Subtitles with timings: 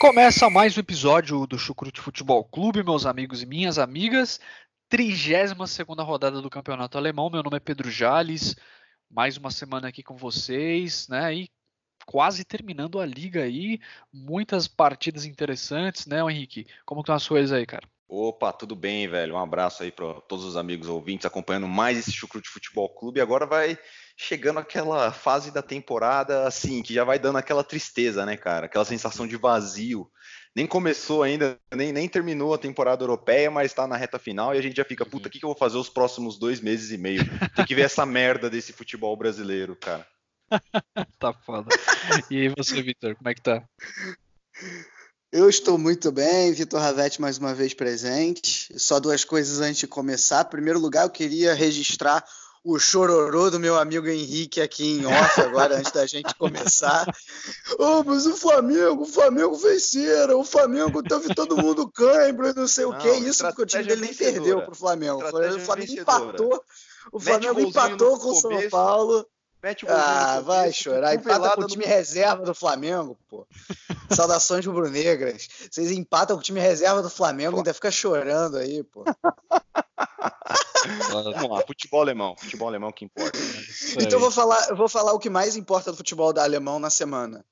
[0.00, 4.40] Começa mais um episódio do Chucrute Futebol Clube, meus amigos e minhas amigas.
[4.88, 7.28] 32 segunda rodada do Campeonato Alemão.
[7.28, 8.56] Meu nome é Pedro Jales.
[9.10, 11.34] Mais uma semana aqui com vocês, né?
[11.34, 11.50] E
[12.06, 13.78] quase terminando a liga aí.
[14.10, 16.66] Muitas partidas interessantes, né, Henrique?
[16.86, 17.86] Como estão as coisas aí, cara?
[18.08, 19.34] Opa, tudo bem, velho?
[19.34, 23.20] Um abraço aí para todos os amigos ouvintes acompanhando mais esse Chucrute Futebol Clube.
[23.20, 23.78] Agora vai
[24.22, 28.66] chegando aquela fase da temporada, assim, que já vai dando aquela tristeza, né, cara?
[28.66, 30.10] Aquela sensação de vazio.
[30.54, 34.58] Nem começou ainda, nem, nem terminou a temporada europeia, mas está na reta final e
[34.58, 36.90] a gente já fica, puta, o que, que eu vou fazer os próximos dois meses
[36.90, 37.22] e meio?
[37.56, 40.06] Tem que ver essa merda desse futebol brasileiro, cara.
[41.18, 41.70] tá foda.
[42.30, 43.64] E aí você, Vitor, como é que tá?
[45.32, 48.78] Eu estou muito bem, Vitor Ravetti mais uma vez presente.
[48.78, 50.44] Só duas coisas antes de começar.
[50.44, 52.22] Em primeiro lugar, eu queria registrar
[52.62, 57.06] o chororô do meu amigo Henrique aqui em off agora, antes da gente começar.
[57.78, 62.84] Oh, mas o Flamengo, o Flamengo venceram, o Flamengo teve todo mundo cãibra, não sei
[62.84, 63.08] não, o que.
[63.08, 65.22] Isso porque o time dele nem perdeu pro Flamengo.
[65.24, 66.64] O Flamengo empatou.
[67.12, 69.26] O Flamengo empatou com o São Paulo.
[69.62, 71.14] Mete o ah, vai chorar.
[71.14, 71.90] Empata com o time no...
[71.90, 73.46] reserva do Flamengo, pô.
[74.10, 75.48] Saudações rubro-negras.
[75.70, 79.04] Vocês empatam com o time reserva do Flamengo e ainda fica chorando aí, pô.
[81.34, 82.36] Vamos lá, futebol alemão.
[82.36, 83.38] Futebol alemão que importa.
[83.94, 86.78] Então eu vou falar, eu vou falar o que mais importa do futebol da alemão
[86.78, 87.44] na semana.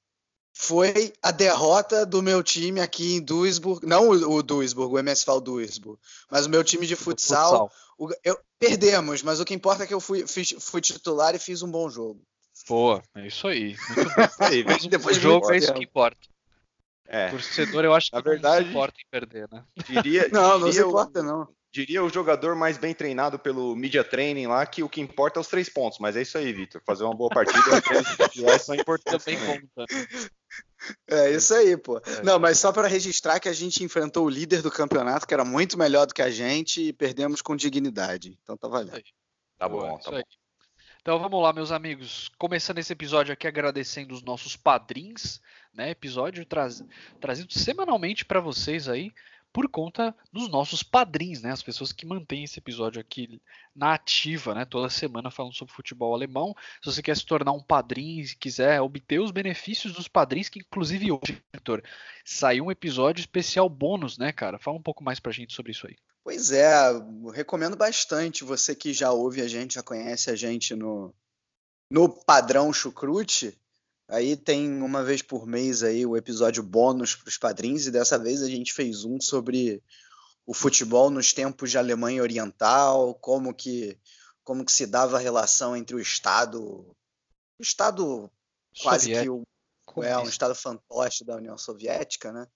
[0.55, 5.41] Foi a derrota do meu time aqui em Duisburg, não o, o Duisburg, o MSV
[5.41, 7.71] Duisburg, mas o meu time de futsal.
[7.97, 11.39] O, eu, perdemos, mas o que importa é que eu fui, fiz, fui titular e
[11.39, 12.21] fiz um bom jogo.
[12.69, 13.77] Boa, é isso aí.
[13.97, 14.45] Muito bom.
[14.45, 16.19] aí, um Depois bom jogo é isso que importa.
[17.07, 17.31] É.
[17.31, 19.65] Torcedor, eu acho que Na verdade, não se importa em perder, né?
[19.87, 24.47] Diria, não, não se importa, não diria o jogador mais bem treinado pelo media training
[24.47, 25.99] lá que o que importa é os três pontos.
[25.99, 26.83] Mas é isso aí, Vitor.
[26.85, 27.59] Fazer uma boa partida
[28.47, 29.25] é são importantes.
[29.25, 29.39] Também
[31.09, 31.99] É isso aí, pô.
[31.99, 32.23] É.
[32.23, 35.45] Não, mas só para registrar que a gente enfrentou o líder do campeonato, que era
[35.45, 38.39] muito melhor do que a gente, e perdemos com dignidade.
[38.43, 39.03] Então tá valendo.
[39.59, 40.23] Tá bom, tá bom.
[41.01, 42.31] Então vamos lá, meus amigos.
[42.39, 45.41] Começando esse episódio aqui agradecendo os nossos padrinhos,
[45.73, 45.91] né?
[45.91, 49.13] Episódio trazido semanalmente para vocês aí
[49.53, 51.51] por conta dos nossos padrinhos, né?
[51.51, 53.41] As pessoas que mantêm esse episódio aqui
[53.75, 54.65] na ativa, né?
[54.65, 56.55] Toda semana falando sobre futebol alemão.
[56.83, 60.61] Se você quer se tornar um padrinho e quiser obter os benefícios dos padrinhos, que
[60.61, 61.83] inclusive hoje, Vitor,
[62.25, 64.59] saiu um episódio especial bônus, né, cara?
[64.59, 65.97] Fala um pouco mais pra gente sobre isso aí.
[66.23, 66.69] Pois é,
[67.33, 68.45] recomendo bastante.
[68.45, 71.15] Você que já ouve a gente, já conhece a gente no,
[71.91, 73.59] no padrão chucrute
[74.09, 78.19] Aí tem uma vez por mês aí o episódio bônus para os padrinhos e dessa
[78.19, 79.83] vez a gente fez um sobre
[80.47, 83.99] o futebol nos tempos de Alemanha Oriental, como que
[84.43, 88.31] como que se dava a relação entre o Estado, o Estado
[88.83, 89.45] quase que o,
[90.03, 92.47] é um Estado fantoche da União Soviética, né?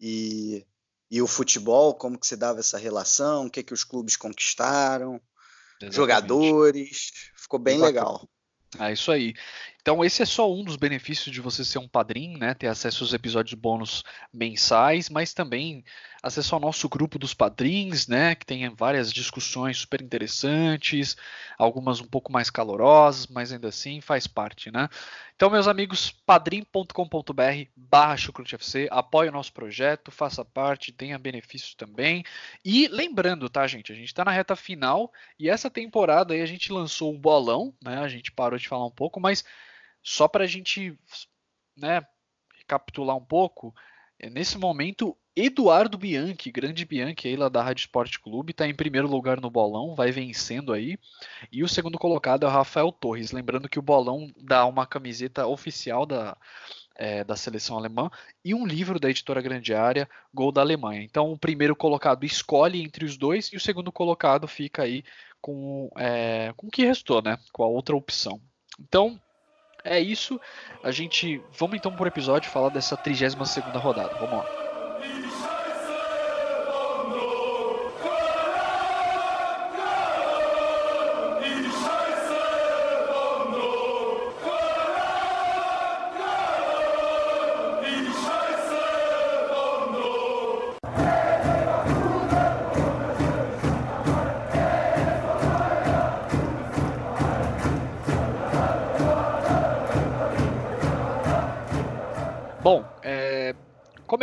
[0.00, 0.66] E,
[1.10, 5.20] e o futebol, como que se dava essa relação, o que que os clubes conquistaram,
[5.74, 5.94] Exatamente.
[5.94, 8.26] jogadores, ficou bem legal.
[8.78, 9.34] É isso aí.
[9.86, 12.54] Então, esse é só um dos benefícios de você ser um padrinho, né?
[12.54, 14.02] Ter acesso aos episódios bônus
[14.34, 15.84] mensais, mas também
[16.20, 18.34] acesso ao nosso grupo dos padrinhos, né?
[18.34, 21.16] Que tem várias discussões super interessantes,
[21.56, 24.88] algumas um pouco mais calorosas, mas ainda assim faz parte, né?
[25.36, 28.16] Então, meus amigos, padrim.com.br barra
[28.90, 32.24] apoie o nosso projeto, faça parte, tenha benefícios também.
[32.64, 33.92] E lembrando, tá, gente?
[33.92, 37.72] A gente está na reta final e essa temporada aí a gente lançou um bolão,
[37.80, 37.98] né?
[37.98, 39.44] A gente parou de falar um pouco, mas
[40.06, 40.96] só para a gente
[41.76, 42.00] né,
[42.56, 43.74] recapitular um pouco,
[44.20, 48.74] é, nesse momento, Eduardo Bianchi, grande Bianchi aí lá da Rádio Esporte Clube, está em
[48.74, 50.96] primeiro lugar no bolão, vai vencendo aí.
[51.50, 53.32] E o segundo colocado é o Rafael Torres.
[53.32, 56.36] Lembrando que o bolão dá uma camiseta oficial da,
[56.94, 58.08] é, da seleção alemã
[58.44, 61.02] e um livro da editora Grande Área, Gol da Alemanha.
[61.02, 65.02] Então o primeiro colocado escolhe entre os dois e o segundo colocado fica aí
[65.40, 67.36] com, é, com o que restou, né?
[67.52, 68.40] Com a outra opção.
[68.78, 69.20] Então,
[69.86, 70.40] é isso.
[70.82, 71.40] A gente.
[71.58, 74.14] Vamos então por episódio falar dessa 32 segunda rodada.
[74.16, 74.65] Vamos lá.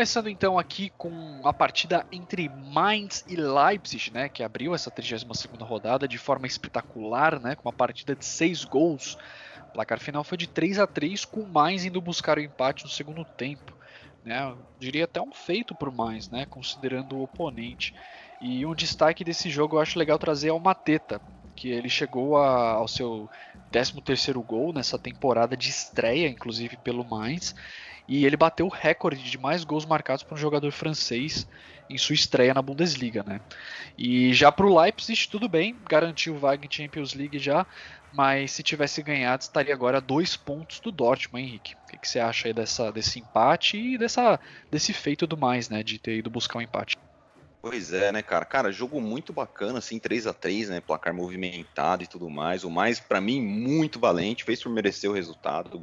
[0.04, 5.64] Começando então aqui com a partida entre Mainz e Leipzig, né, que abriu essa 32ª
[5.64, 9.18] rodada de forma espetacular, né, com uma partida de seis gols.
[9.70, 12.84] O placar final foi de 3 a 3 com o Mainz indo buscar o empate
[12.84, 13.74] no segundo tempo.
[14.26, 17.96] Né, diria até um feito por Mainz, né, considerando o oponente.
[18.42, 21.22] E um destaque desse jogo eu acho legal trazer ao Mateta,
[21.56, 23.30] que ele chegou a, ao seu
[23.72, 27.56] 13º gol nessa temporada de estreia, inclusive pelo Mainz,
[28.08, 31.48] e ele bateu o recorde de mais gols marcados por um jogador francês
[31.90, 33.40] em sua estreia na Bundesliga, né?
[33.98, 37.66] E já para o Leipzig tudo bem, garantiu o vaga em Champions League já,
[38.14, 41.76] mas se tivesse ganhado estaria agora a dois pontos do Dortmund, Henrique.
[41.76, 44.40] O que, que você acha aí dessa, desse empate e dessa,
[44.72, 46.98] desse feito do mais, né, de ter ido buscar um empate?
[47.64, 48.44] Pois é, né, cara?
[48.44, 50.82] Cara, jogo muito bacana, assim, 3 a 3 né?
[50.82, 52.66] Placar movimentado e tudo mais.
[52.66, 54.44] O mais, para mim, muito valente.
[54.44, 55.82] Fez por merecer o resultado,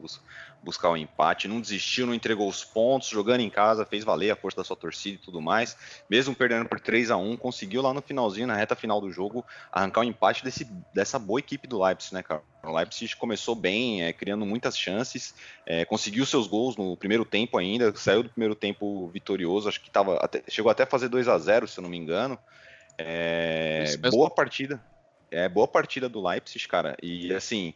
[0.62, 1.48] buscar o empate.
[1.48, 4.76] Não desistiu, não entregou os pontos, jogando em casa, fez valer a força da sua
[4.76, 5.76] torcida e tudo mais.
[6.08, 9.44] Mesmo perdendo por 3 a 1 conseguiu lá no finalzinho, na reta final do jogo,
[9.72, 10.64] arrancar o empate desse,
[10.94, 12.42] dessa boa equipe do Leipzig, né, cara?
[12.62, 15.34] O Leipzig começou bem, é, criando muitas chances,
[15.64, 19.90] é, conseguiu seus gols no primeiro tempo ainda, saiu do primeiro tempo vitorioso, acho que
[19.90, 22.38] tava até, chegou até a fazer 2 a 0 se eu não me engano.
[22.98, 24.82] É, boa partida,
[25.30, 26.96] é boa partida do Leipzig, cara.
[27.02, 27.72] E assim,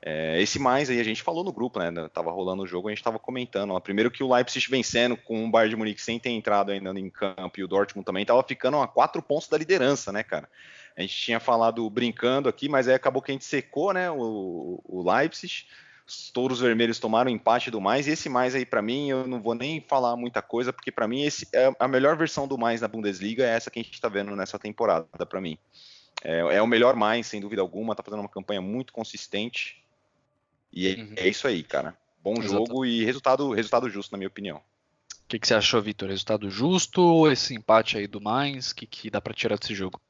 [0.00, 1.90] é, esse mais aí a gente falou no grupo, né?
[2.12, 3.72] Tava rolando o jogo, a gente tava comentando.
[3.72, 6.90] Ó, primeiro que o Leipzig vencendo com o Bayern de Munique sem ter entrado ainda
[6.98, 10.48] em campo e o Dortmund também tava ficando a quatro pontos da liderança, né, cara?
[10.96, 14.10] A gente tinha falado brincando aqui, mas aí acabou que a gente secou, né?
[14.10, 15.66] O, o Leipzig.
[16.06, 19.42] Os touros vermelhos tomaram empate do mais, e esse mais aí para mim, eu não
[19.42, 22.80] vou nem falar muita coisa, porque para mim esse é a melhor versão do mais
[22.80, 25.58] na Bundesliga é essa que a gente está vendo nessa temporada, para mim.
[26.24, 29.84] É, é, o melhor mais, sem dúvida alguma, tá fazendo uma campanha muito consistente.
[30.72, 31.14] E é, uhum.
[31.16, 31.96] é isso aí, cara.
[32.22, 32.48] Bom Exato.
[32.48, 34.58] jogo e resultado, resultado justo, na minha opinião.
[34.58, 36.08] O que, que, você achou, Vitor?
[36.08, 38.70] Resultado justo ou esse empate aí do mais?
[38.70, 40.00] O que, que dá para tirar desse jogo?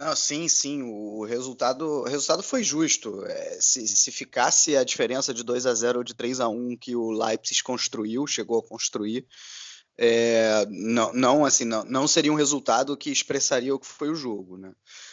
[0.00, 3.22] Não, sim, sim, o resultado, o resultado foi justo.
[3.26, 6.76] É, se, se ficasse a diferença de 2 a 0 ou de 3 a 1
[6.78, 9.26] que o Leipzig construiu, chegou a construir,
[9.98, 14.14] é, não, não, assim, não, não seria um resultado que expressaria o que foi o
[14.14, 14.72] jogo, né?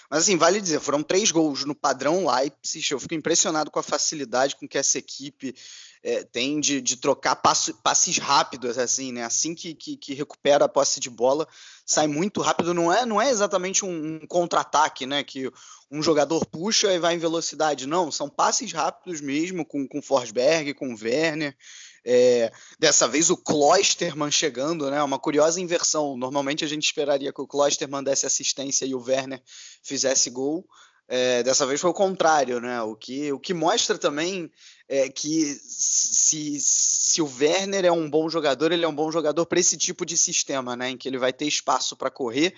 [0.09, 2.91] Mas assim, vale dizer, foram três gols no padrão Leipzig.
[2.91, 5.53] Eu fico impressionado com a facilidade com que essa equipe
[6.01, 9.25] é, tem de, de trocar passo, passes rápidos, assim, né?
[9.25, 11.45] Assim que, que, que, recupera a posse de bola,
[11.85, 12.73] sai muito rápido.
[12.73, 15.21] Não é, não é exatamente um, um contra-ataque, né?
[15.23, 15.51] Que
[15.91, 17.85] um jogador puxa e vai em velocidade.
[17.85, 21.57] Não, são passes rápidos mesmo, com, com Forsberg, com Werner.
[22.05, 25.01] É, dessa vez o Klosterman chegando, né?
[25.03, 26.17] Uma curiosa inversão.
[26.17, 29.41] Normalmente a gente esperaria que o Klosterman desse assistência e o Werner
[29.83, 30.65] fizesse gol.
[31.09, 32.81] É, dessa vez foi o contrário, né?
[32.81, 34.51] O que, o que mostra também
[34.89, 39.45] é que se, se o Werner é um bom jogador, ele é um bom jogador
[39.45, 40.89] para esse tipo de sistema, né?
[40.89, 42.53] Em que ele vai ter espaço para correr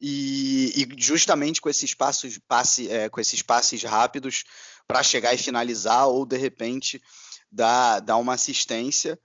[0.00, 4.44] e, e, justamente com esses passos, passe, é, com esses passes rápidos
[4.86, 7.02] para chegar e finalizar ou de repente
[7.50, 9.18] dá, uma assistência.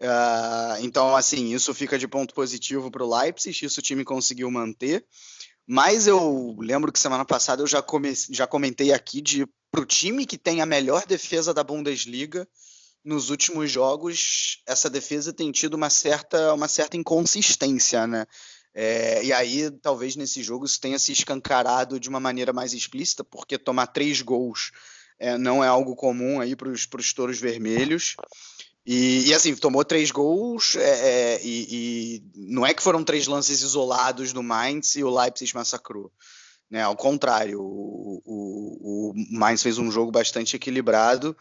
[0.00, 4.50] Uh, então, assim, isso fica de ponto positivo para o Leipzig, isso o time conseguiu
[4.50, 5.04] manter.
[5.66, 7.84] Mas eu lembro que semana passada eu já,
[8.30, 12.48] já comentei aqui de para o time que tem a melhor defesa da Bundesliga,
[13.04, 18.26] nos últimos jogos, essa defesa tem tido uma certa, uma certa inconsistência, né?
[18.74, 23.24] É, e aí, talvez nesse jogo isso tenha se escancarado de uma maneira mais explícita,
[23.24, 24.70] porque tomar três gols
[25.20, 28.16] é, não é algo comum aí para os touros vermelhos.
[28.86, 33.26] E, e, assim, tomou três gols é, é, e, e, não é que foram três
[33.26, 36.10] lances isolados do Mainz e o Leipzig massacrou.
[36.70, 36.82] Né?
[36.82, 41.36] Ao contrário, o, o, o Mainz fez um jogo bastante equilibrado.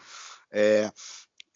[0.51, 0.91] É,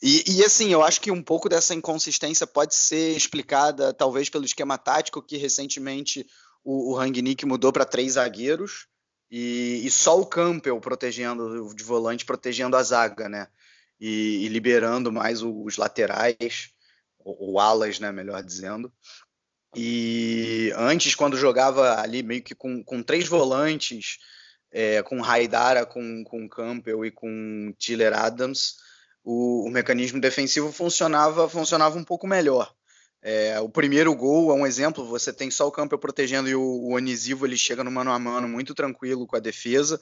[0.02, 4.46] e, e, assim, eu acho que um pouco dessa inconsistência pode ser explicada talvez pelo
[4.46, 6.26] esquema tático que recentemente
[6.64, 8.88] o, o Rangnick mudou para três zagueiros.
[9.36, 13.48] E, e, só o Campbell protegendo, de volante, protegendo a zaga, né?
[14.00, 16.70] E, e liberando mais os laterais,
[17.18, 18.12] ou, ou, alas, né?
[18.12, 18.94] Melhor dizendo.
[19.76, 24.20] E antes, quando jogava ali meio que com, com três volantes,
[24.72, 28.76] é, com Haidara, com, com Campbell e com Tiller Adams,
[29.24, 32.72] o, o mecanismo defensivo funcionava, funcionava um pouco melhor.
[33.26, 36.62] É, o primeiro gol é um exemplo, você tem só o campo protegendo e o,
[36.62, 39.98] o Onisivo ele chega no mano a mano muito tranquilo com a defesa.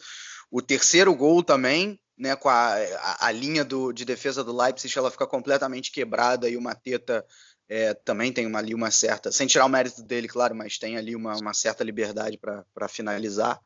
[0.50, 4.98] O terceiro gol também, né, com a, a, a linha do, de defesa do Leipzig,
[4.98, 7.24] ela fica completamente quebrada e o Mateta
[7.70, 10.98] é, também tem uma, ali uma certa, sem tirar o mérito dele, claro, mas tem
[10.98, 13.60] ali uma, uma certa liberdade para finalizar.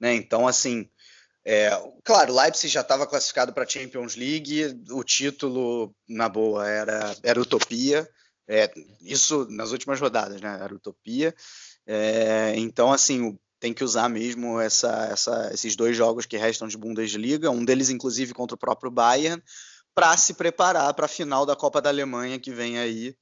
[0.00, 0.14] Né?
[0.14, 0.88] Então, assim,
[1.46, 1.70] É,
[2.02, 7.14] claro, o Leipzig já estava classificado para a Champions League, o título, na boa, era,
[7.22, 8.08] era utopia.
[8.46, 8.70] É,
[9.00, 10.58] isso nas últimas rodadas, né?
[10.62, 11.34] Era utopia.
[11.86, 16.76] É, então, assim, tem que usar mesmo essa, essa, esses dois jogos que restam de
[16.76, 19.42] Bundesliga, um deles, inclusive, contra o próprio Bayern,
[19.94, 23.16] para se preparar para a final da Copa da Alemanha que vem aí,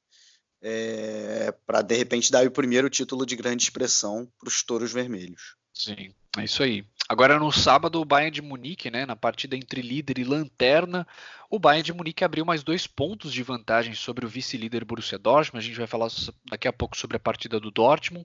[0.61, 5.57] é, para de repente dar o primeiro título de grande expressão para os touros vermelhos.
[5.75, 6.85] Sim, é isso aí.
[7.12, 11.07] Agora no sábado, o Bayern de Munique, né, na partida entre líder e lanterna,
[11.50, 15.62] o Bayern de Munique abriu mais dois pontos de vantagem sobre o vice-líder Borussia Dortmund.
[15.62, 16.09] A gente vai falar
[16.50, 18.25] daqui a pouco sobre a partida do Dortmund,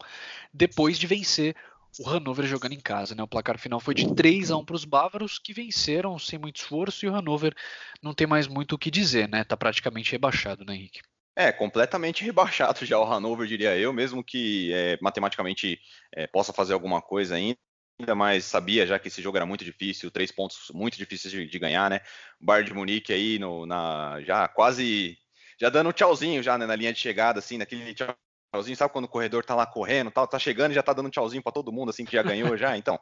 [0.54, 1.54] depois de vencer
[2.00, 3.14] o Hannover jogando em casa.
[3.14, 3.22] Né?
[3.22, 6.56] O placar final foi de 3 a 1 para os bávaros, que venceram sem muito
[6.56, 7.54] esforço, e o Hannover
[8.02, 9.44] não tem mais muito o que dizer, né?
[9.44, 11.02] Tá praticamente rebaixado, né, Henrique?
[11.36, 15.78] É, completamente rebaixado já o Hannover, diria eu, mesmo que é, matematicamente
[16.16, 17.67] é, possa fazer alguma coisa ainda
[18.16, 21.60] mas sabia já que esse jogo era muito difícil, três pontos muito difíceis de, de
[21.60, 22.02] ganhar, né?
[22.40, 25.18] Bayern de Munique aí no, na, já quase
[25.60, 29.06] já dando um tchauzinho já né, na linha de chegada, assim, naquele tchauzinho, sabe quando
[29.06, 31.52] o corredor tá lá correndo, tal, tá chegando e já tá dando um tchauzinho para
[31.52, 33.00] todo mundo, assim, que já ganhou já, então.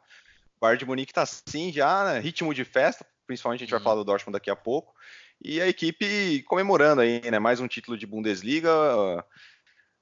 [0.58, 3.84] Bayern de Munique tá assim já, né, ritmo de festa, principalmente a gente vai uhum.
[3.84, 4.94] falar do Dortmund daqui a pouco,
[5.44, 8.70] e a equipe comemorando aí, né, mais um título de Bundesliga,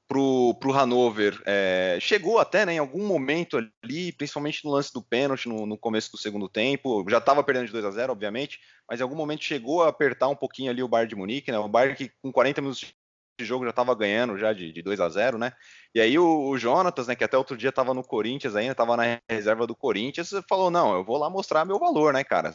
[0.06, 5.02] pro, pro Hannover é, chegou até né, em algum momento ali, principalmente no lance do
[5.02, 8.60] pênalti no, no começo do segundo tempo, já estava perdendo de 2 a 0 obviamente,
[8.88, 11.58] mas em algum momento chegou a apertar um pouquinho ali o Bayern de Munique, né,
[11.58, 12.94] o Bayern que com 40 minutos
[13.38, 15.52] de jogo já estava ganhando já de, de 2 a 0 né,
[15.94, 18.96] e aí o, o Jonatas, né, que até outro dia estava no Corinthians ainda, estava
[18.96, 22.54] na reserva do Corinthians, falou, não, eu vou lá mostrar meu valor, né, cara,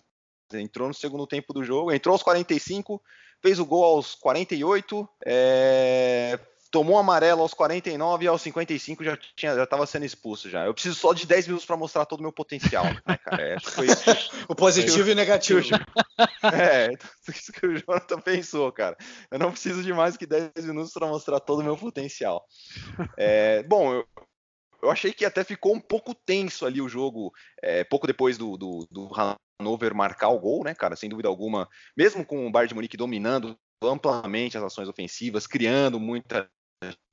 [0.53, 3.01] entrou no segundo tempo do jogo, entrou aos 45,
[3.41, 6.39] fez o gol aos 48, é,
[6.71, 10.65] tomou um amarelo aos 49 e aos 55 já tinha já estava sendo expulso já.
[10.65, 13.41] Eu preciso só de 10 minutos para mostrar todo o meu potencial, né, cara?
[13.41, 13.87] É, foi,
[14.47, 15.61] o positivo foi, e o negativo.
[16.41, 16.89] É,
[17.29, 18.97] isso que o Jonathan pensou, cara.
[19.31, 22.45] Eu não preciso de mais que 10 minutos para mostrar todo o meu potencial.
[23.17, 24.07] É, bom, eu,
[24.81, 28.57] eu achei que até ficou um pouco tenso ali o jogo, é, pouco depois do,
[28.57, 30.95] do, do Hannover marcar o gol, né, cara?
[30.95, 35.99] Sem dúvida alguma, mesmo com o Bayern de Munique dominando amplamente as ações ofensivas, criando
[35.99, 36.49] muita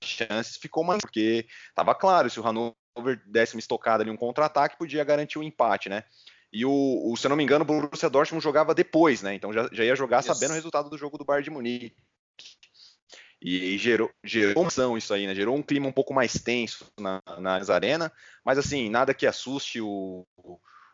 [0.02, 4.78] chances ficou mais porque estava claro, se o Hannover desse uma estocada ali, um contra-ataque,
[4.78, 6.04] podia garantir o um empate, né?
[6.52, 9.34] E o, o, se eu não me engano, o Borussia Dortmund jogava depois, né?
[9.34, 10.26] Então já, já ia jogar yes.
[10.26, 11.96] sabendo o resultado do jogo do Bayern de Munique.
[13.42, 15.34] E, e gerou, gerou uma isso aí, né?
[15.34, 18.10] Gerou um clima um pouco mais tenso na, na arena,
[18.44, 20.26] mas assim, nada que assuste o,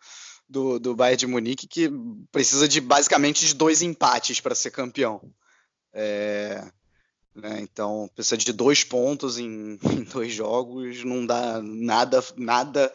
[0.48, 1.90] do, do Bayern de Munique, que
[2.30, 5.20] precisa de basicamente de dois empates para ser campeão.
[5.92, 6.62] É,
[7.40, 7.60] né?
[7.60, 12.92] Então, precisa de dois pontos em, em, dois jogos, não dá nada, nada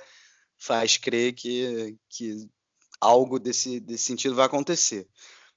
[0.58, 2.48] faz crer que, que
[3.00, 5.08] algo desse, desse sentido vai acontecer.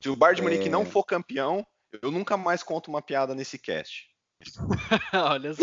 [0.01, 0.71] Se o Bayern de Munique é...
[0.71, 1.67] não for campeão,
[2.03, 4.07] eu nunca mais conto uma piada nesse cast.
[5.15, 5.63] Olha só.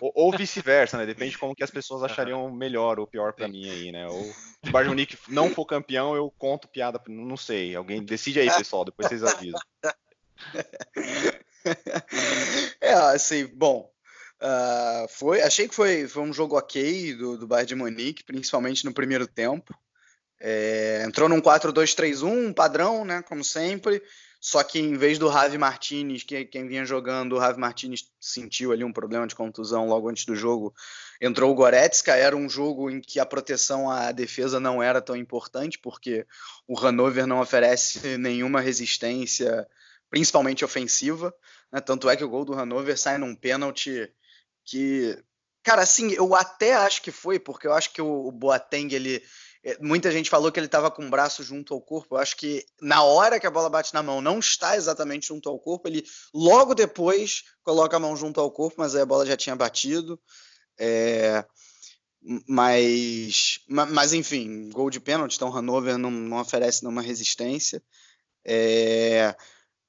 [0.00, 1.06] ou, ou, ou vice-versa, né?
[1.06, 4.08] Depende de como que as pessoas achariam melhor ou pior para mim aí, né?
[4.08, 7.76] Ou se o Bayern de Munique não for campeão, eu conto piada, não sei.
[7.76, 9.60] Alguém decide aí, pessoal, depois vocês avisam.
[12.80, 13.90] é, assim, bom.
[14.40, 18.84] Uh, foi, achei que foi, foi um jogo ok do, do Bayern de Munique, principalmente
[18.84, 19.74] no primeiro tempo.
[20.40, 24.02] É, entrou num 4-2-3-1, padrão, né, como sempre.
[24.40, 28.70] Só que em vez do Javi Martinez, que quem vinha jogando, o Javi Martinez sentiu
[28.70, 30.72] ali um problema de contusão logo antes do jogo,
[31.20, 32.14] entrou o Goretzka.
[32.14, 36.24] Era um jogo em que a proteção à defesa não era tão importante, porque
[36.68, 39.66] o Hannover não oferece nenhuma resistência,
[40.08, 41.34] principalmente ofensiva.
[41.72, 41.80] Né?
[41.80, 44.12] Tanto é que o gol do Hannover sai num pênalti
[44.64, 45.16] que.
[45.62, 49.22] Cara, assim, eu até acho que foi, porque eu acho que o Boateng ele
[49.64, 52.14] é, muita gente falou que ele estava com o braço junto ao corpo.
[52.14, 55.48] Eu acho que na hora que a bola bate na mão, não está exatamente junto
[55.48, 55.88] ao corpo.
[55.88, 59.56] Ele logo depois coloca a mão junto ao corpo, mas aí a bola já tinha
[59.56, 60.20] batido.
[60.78, 61.44] É,
[62.48, 67.82] mas, mas enfim, gol de pênalti, então Hannover não, não oferece nenhuma resistência.
[68.44, 69.34] É,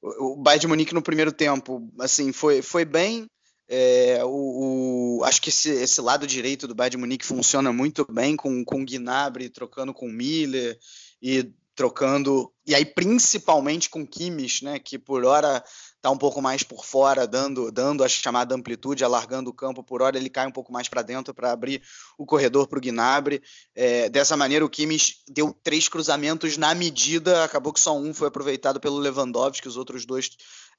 [0.01, 3.27] o Bayern de Munique no primeiro tempo, assim, foi, foi bem.
[3.71, 8.05] É, o, o, acho que esse, esse, lado direito do Bayern de Munique funciona muito
[8.11, 10.75] bem com, com o Gnabry trocando com o Miller
[11.21, 15.63] e trocando e aí principalmente com Kimmich, né, que por hora
[15.95, 20.01] está um pouco mais por fora, dando dando a chamada amplitude, alargando o campo, por
[20.01, 21.81] hora ele cai um pouco mais para dentro para abrir
[22.17, 23.41] o corredor para o Gnabry.
[23.73, 28.27] É, dessa maneira o Kimmich deu três cruzamentos na medida, acabou que só um foi
[28.27, 30.31] aproveitado pelo Lewandowski, os outros dois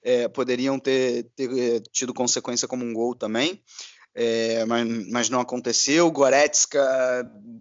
[0.02, 3.62] é, poderiam ter, ter, é, tido consequência como um gol também.
[4.14, 6.11] É, mas, mas, não aconteceu.
[6.11, 6.81] Goretzka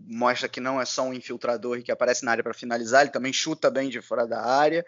[0.08, 3.32] mostra que não é só um infiltrador que aparece na área para finalizar, ele também
[3.32, 4.84] chuta bem de fora da área.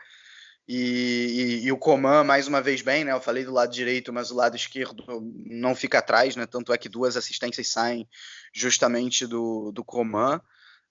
[0.68, 3.12] E, e, e, o Coman, mais uma vez, bem, né?
[3.12, 5.04] Eu falei do lado direito, mas o lado esquerdo
[5.46, 6.46] não fica atrás, né?
[6.46, 8.08] Tanto é que duas assistências saem
[8.54, 10.40] justamente do, do Coman.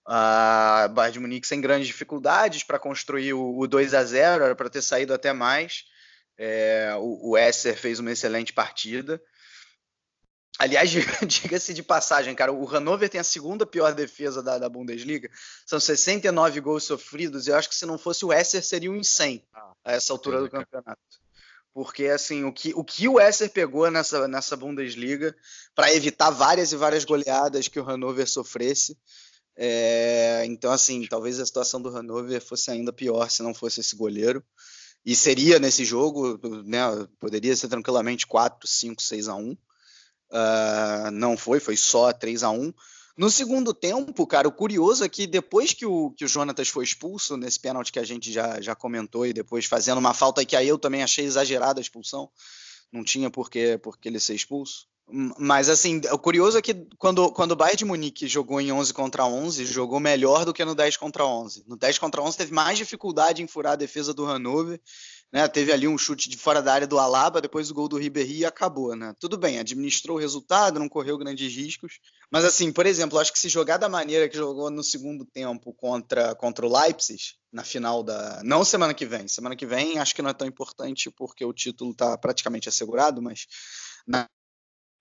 [0.07, 4.55] A Bayern de Munique sem grandes dificuldades para construir o, o 2 a 0 era
[4.55, 5.85] para ter saído até mais.
[6.37, 9.23] É, o, o Esser fez uma excelente partida.
[10.61, 10.91] Aliás,
[11.27, 15.31] diga-se de passagem, cara, o Hannover tem a segunda pior defesa da, da, Bundesliga.
[15.65, 17.47] São 69 gols sofridos.
[17.47, 20.13] E eu acho que se não fosse o Esser, seria um 100 ah, a essa
[20.13, 21.01] altura do campeonato.
[21.73, 25.35] Porque, assim, o que o, que o Esser pegou nessa, nessa Bundesliga
[25.75, 28.99] para evitar várias e várias goleadas que o Hannover sofresse.
[29.57, 33.97] É, então, assim, talvez a situação do Hannover fosse ainda pior se não fosse esse
[33.97, 34.45] goleiro.
[35.07, 36.81] E seria nesse jogo, né,
[37.19, 39.57] poderia ser tranquilamente 4, 5, 6 a 1.
[40.31, 42.73] Uh, não foi, foi só 3 a 1.
[43.17, 46.85] No segundo tempo, cara, o curioso é que depois que o, que o Jonatas foi
[46.85, 50.57] expulso, nesse pênalti que a gente já, já comentou, e depois fazendo uma falta que
[50.57, 52.31] aí eu também achei exagerada a expulsão,
[52.91, 54.87] não tinha por que, por que ele ser expulso.
[55.39, 58.95] Mas assim, o curioso é que quando, quando o Bayern de Munique jogou em 11
[58.95, 61.65] contra 11, jogou melhor do que no 10 contra 11.
[61.67, 64.81] No 10 contra 11 teve mais dificuldade em furar a defesa do Hannover,
[65.33, 65.47] né?
[65.49, 68.39] Teve ali um chute de fora da área do Alaba, depois o gol do Ribéry
[68.39, 69.15] e acabou, né?
[69.19, 72.01] Tudo bem, administrou o resultado, não correu grandes riscos.
[72.31, 75.73] Mas assim, por exemplo, acho que se jogar da maneira que jogou no segundo tempo
[75.75, 78.43] contra, contra o Leipzig, na final da.
[78.45, 79.29] Não semana que vem.
[79.29, 83.23] Semana que vem acho que não é tão importante porque o título está praticamente assegurado,
[83.23, 83.47] mas
[84.07, 84.27] na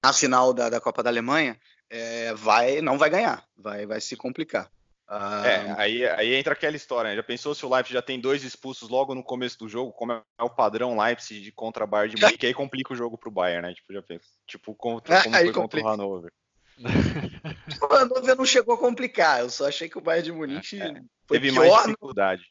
[0.03, 4.15] na final da, da Copa da Alemanha, é, vai, não vai ganhar, vai, vai se
[4.15, 4.71] complicar.
[5.11, 7.15] Ah, é, aí, aí entra aquela história, né?
[7.15, 10.11] Já pensou se o Leipzig já tem dois expulsos logo no começo do jogo, como
[10.11, 13.73] é o padrão Leipzig contra Bayern de Munique, aí complica o jogo pro Bayern, né?
[13.73, 14.25] Tipo, já pensa.
[14.45, 15.61] Tipo, contra, como foi complica.
[15.61, 16.31] contra o Hannover.
[17.81, 21.01] o Hannover não chegou a complicar, eu só achei que o Bayern de Munique é,
[21.27, 22.43] teve mais dificuldade.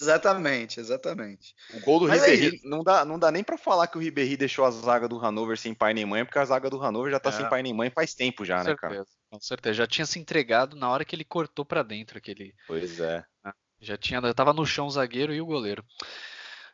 [0.00, 1.54] Exatamente, exatamente.
[1.74, 4.00] O gol do Mas Ribéry, é não, dá, não dá nem para falar que o
[4.00, 7.12] Ribéry deixou a zaga do Hanover sem pai nem mãe, porque a zaga do Hanover
[7.12, 7.32] já tá é.
[7.32, 9.06] sem pai nem mãe faz tempo já, com né, certeza, cara?
[9.30, 12.54] Com certeza, já tinha se entregado na hora que ele cortou para dentro aquele.
[12.66, 13.24] Pois é.
[13.44, 15.84] Ah, já tinha, já tava no chão o zagueiro e o goleiro.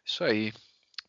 [0.05, 0.53] Isso aí.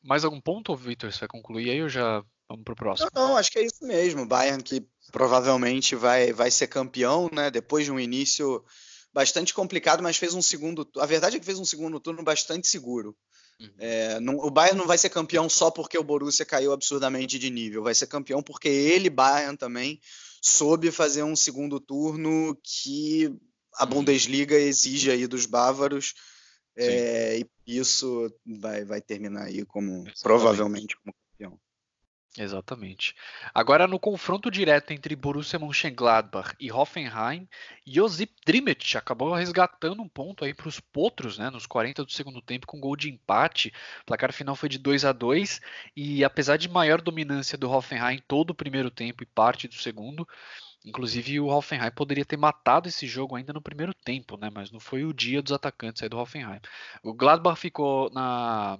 [0.01, 1.12] Mais algum ponto, Vitor?
[1.12, 3.10] Você vai concluir aí ou já vamos pro próximo?
[3.13, 4.25] Não, não, acho que é isso mesmo.
[4.25, 7.49] Bayern que provavelmente vai, vai ser campeão, né?
[7.51, 8.63] Depois de um início
[9.13, 10.89] bastante complicado, mas fez um segundo.
[10.97, 13.15] A verdade é que fez um segundo turno bastante seguro.
[13.60, 13.73] Uhum.
[13.77, 17.49] É, não, o Bayern não vai ser campeão só porque o Borussia caiu absurdamente de
[17.49, 17.84] nível.
[17.84, 19.99] Vai ser campeão porque ele, Bayern, também
[20.43, 23.34] soube fazer um segundo turno que
[23.75, 23.89] a uhum.
[23.89, 26.13] Bundesliga exige aí dos bávaros.
[26.75, 30.23] É, e isso vai, vai terminar aí como Exatamente.
[30.23, 31.15] provavelmente como.
[32.35, 33.15] Exatamente.
[33.53, 37.47] Agora no confronto direto entre Borussia Mönchengladbach e Hoffenheim,
[37.85, 42.41] Josip Drimit acabou resgatando um ponto aí para os potros, né, nos 40 do segundo
[42.41, 43.71] tempo com gol de empate.
[44.01, 45.61] O placar final foi de 2 a 2
[45.95, 50.27] e apesar de maior dominância do Hoffenheim todo o primeiro tempo e parte do segundo,
[50.85, 54.49] Inclusive o Hoffenheim poderia ter matado esse jogo ainda no primeiro tempo, né?
[54.53, 56.59] Mas não foi o dia dos atacantes aí do Hoffenheim.
[57.01, 58.77] O Gladbach ficou na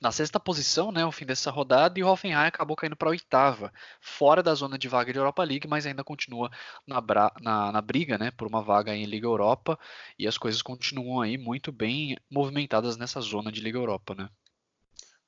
[0.00, 3.10] na sexta posição, né, o fim dessa rodada, e o Hoffenheim acabou caindo para a
[3.10, 6.50] oitava, fora da zona de vaga de Europa League, mas ainda continua
[6.86, 7.02] na,
[7.40, 9.78] na, na, briga, né, por uma vaga em Liga Europa,
[10.18, 14.28] e as coisas continuam aí muito bem movimentadas nessa zona de Liga Europa, né.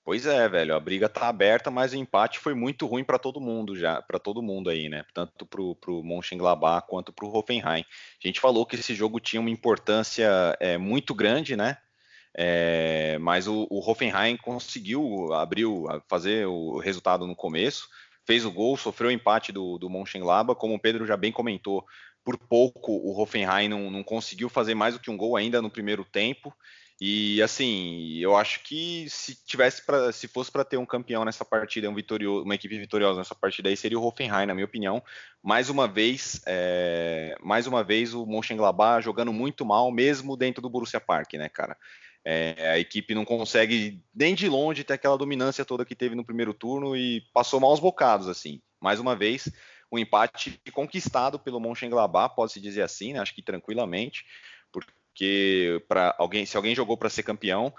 [0.03, 3.41] Pois é, velho, a briga tá aberta, mas o empate foi muito ruim para todo
[3.41, 5.05] mundo já, para todo mundo aí, né?
[5.13, 7.85] Tanto pro, pro Mönchengladbach quanto pro Hoffenheim.
[7.85, 11.77] A gente falou que esse jogo tinha uma importância é, muito grande, né?
[12.37, 15.67] É, mas o, o, Hoffenheim conseguiu abrir,
[16.09, 17.89] fazer o resultado no começo,
[18.27, 21.85] fez o gol, sofreu o empate do, do Mönchengladbach, como o Pedro já bem comentou,
[22.25, 25.71] por pouco o Hoffenheim não, não conseguiu fazer mais do que um gol ainda no
[25.71, 26.55] primeiro tempo.
[27.03, 31.89] E assim, eu acho que se tivesse se fosse para ter um campeão nessa partida,
[31.89, 35.03] um vitorioso, uma equipe vitoriosa nessa partida aí seria o Hoffenheim, na minha opinião.
[35.43, 40.69] Mais uma vez, é, mais uma vez o Mönchengladbach jogando muito mal, mesmo dentro do
[40.69, 41.75] Borussia Park, né, cara?
[42.25, 46.25] É, a equipe não consegue nem de longe ter aquela dominância toda que teve no
[46.25, 48.61] primeiro turno e passou maus bocados, assim.
[48.81, 49.51] Mais uma vez,
[49.91, 53.21] um empate conquistado pelo Mönchengladbach, pode-se dizer assim, né?
[53.21, 54.25] Acho que tranquilamente
[55.21, 57.73] porque para alguém, se alguém jogou para ser campeão,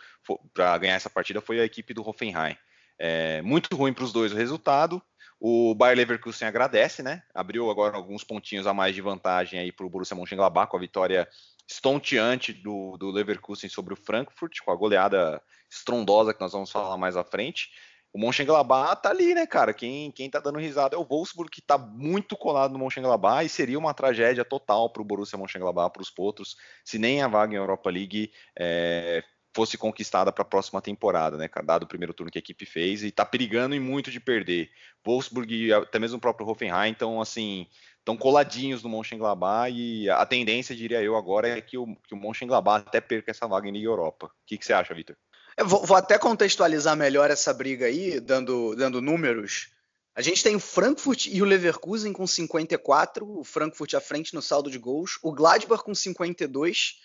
[0.53, 2.55] para ganhar essa partida, foi a equipe do Hoffenheim.
[2.99, 5.01] É, muito ruim para os dois o resultado.
[5.39, 7.23] O Bayer Leverkusen agradece, né?
[7.33, 10.79] Abriu agora alguns pontinhos a mais de vantagem aí para o Borussia Mönchengladbach com a
[10.79, 11.27] vitória
[11.71, 16.97] estonteante do, do Leverkusen sobre o Frankfurt, com a goleada estrondosa que nós vamos falar
[16.97, 17.69] mais à frente
[18.13, 19.73] o Mönchengladbach tá ali, né, cara?
[19.73, 23.49] Quem, quem tá dando risada é o Wolfsburg, que tá muito colado no Mönchengladbach e
[23.49, 27.53] seria uma tragédia total para o Borussia Mönchengladbach, para os potros, se nem a vaga
[27.53, 29.23] em Europa League é,
[29.55, 33.01] fosse conquistada para a próxima temporada, né, Dado o primeiro turno que a equipe fez
[33.01, 34.69] e tá perigando e muito de perder.
[35.05, 37.65] Wolfsburg e até mesmo o próprio Hoffenheim, então, assim,
[38.01, 42.17] estão coladinhos no Mönchengladbach e a tendência, diria eu, agora é que o, que o
[42.17, 44.27] Mönchengladbach até perca essa vaga em Liga Europa.
[44.27, 45.15] O que, que você acha, Vitor?
[45.63, 49.69] Vou, vou, até contextualizar melhor essa briga aí, dando, dando números.
[50.15, 54.41] A gente tem o Frankfurt e o Leverkusen com 54, o Frankfurt à frente no
[54.41, 56.95] saldo de gols, o Gladbach com 52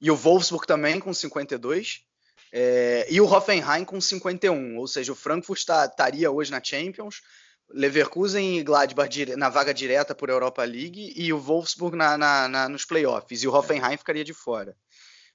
[0.00, 2.02] e o Wolfsburg também com 52.
[2.52, 7.22] É, e o Hoffenheim com 51, ou seja, o Frankfurt tá, estaria hoje na Champions,
[7.70, 12.68] Leverkusen e Gladbach na vaga direta por Europa League e o Wolfsburg na, na, na,
[12.68, 14.76] nos playoffs, e o Hoffenheim ficaria de fora.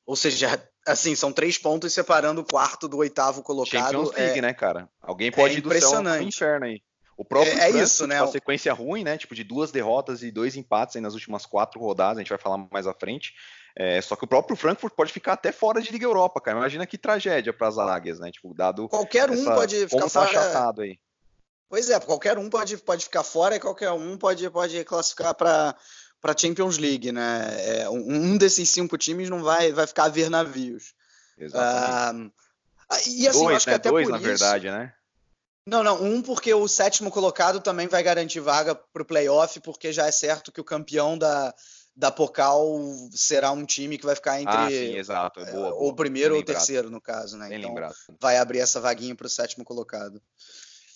[0.05, 3.91] Ou seja, assim, são três pontos separando o quarto do oitavo colocado.
[3.91, 4.87] Champions League, é, né, cara?
[5.01, 6.81] Alguém pode é ir do céu pro inferno aí.
[7.17, 8.21] O próprio é, é isso, né?
[8.21, 9.17] Uma sequência ruim, né?
[9.17, 12.67] Tipo de duas derrotas e dois empates nas últimas quatro rodadas, a gente vai falar
[12.71, 13.33] mais à frente.
[13.75, 16.57] É, só que o próprio Frankfurt pode ficar até fora de Liga Europa, cara.
[16.57, 18.31] Imagina que tragédia para as Águias, né?
[18.31, 20.73] Tipo, dado qualquer um pode ficar fora.
[20.83, 20.99] aí.
[21.69, 25.75] Pois é, qualquer um pode, pode ficar fora e qualquer um pode, pode classificar para
[26.19, 27.47] para Champions League, né?
[27.59, 30.93] É, um desses cinco times não vai, vai ficar a ver navios.
[31.37, 32.33] Exatamente.
[32.89, 33.73] Ah, e assim, dois, acho né?
[33.73, 34.93] que até dois, na isso, verdade, né?
[35.65, 39.91] Não, não, um porque o sétimo colocado também vai garantir vaga para o playoff, porque
[39.91, 41.53] já é certo que o campeão da,
[41.93, 42.79] da Pokal
[43.11, 45.45] será um time que vai ficar entre ah, sim, exato.
[45.45, 45.89] Boa, boa.
[45.89, 47.49] o primeiro ou o terceiro, no caso, né?
[47.49, 47.95] Bem então lembrado.
[48.19, 50.21] vai abrir essa vaguinha para o sétimo colocado.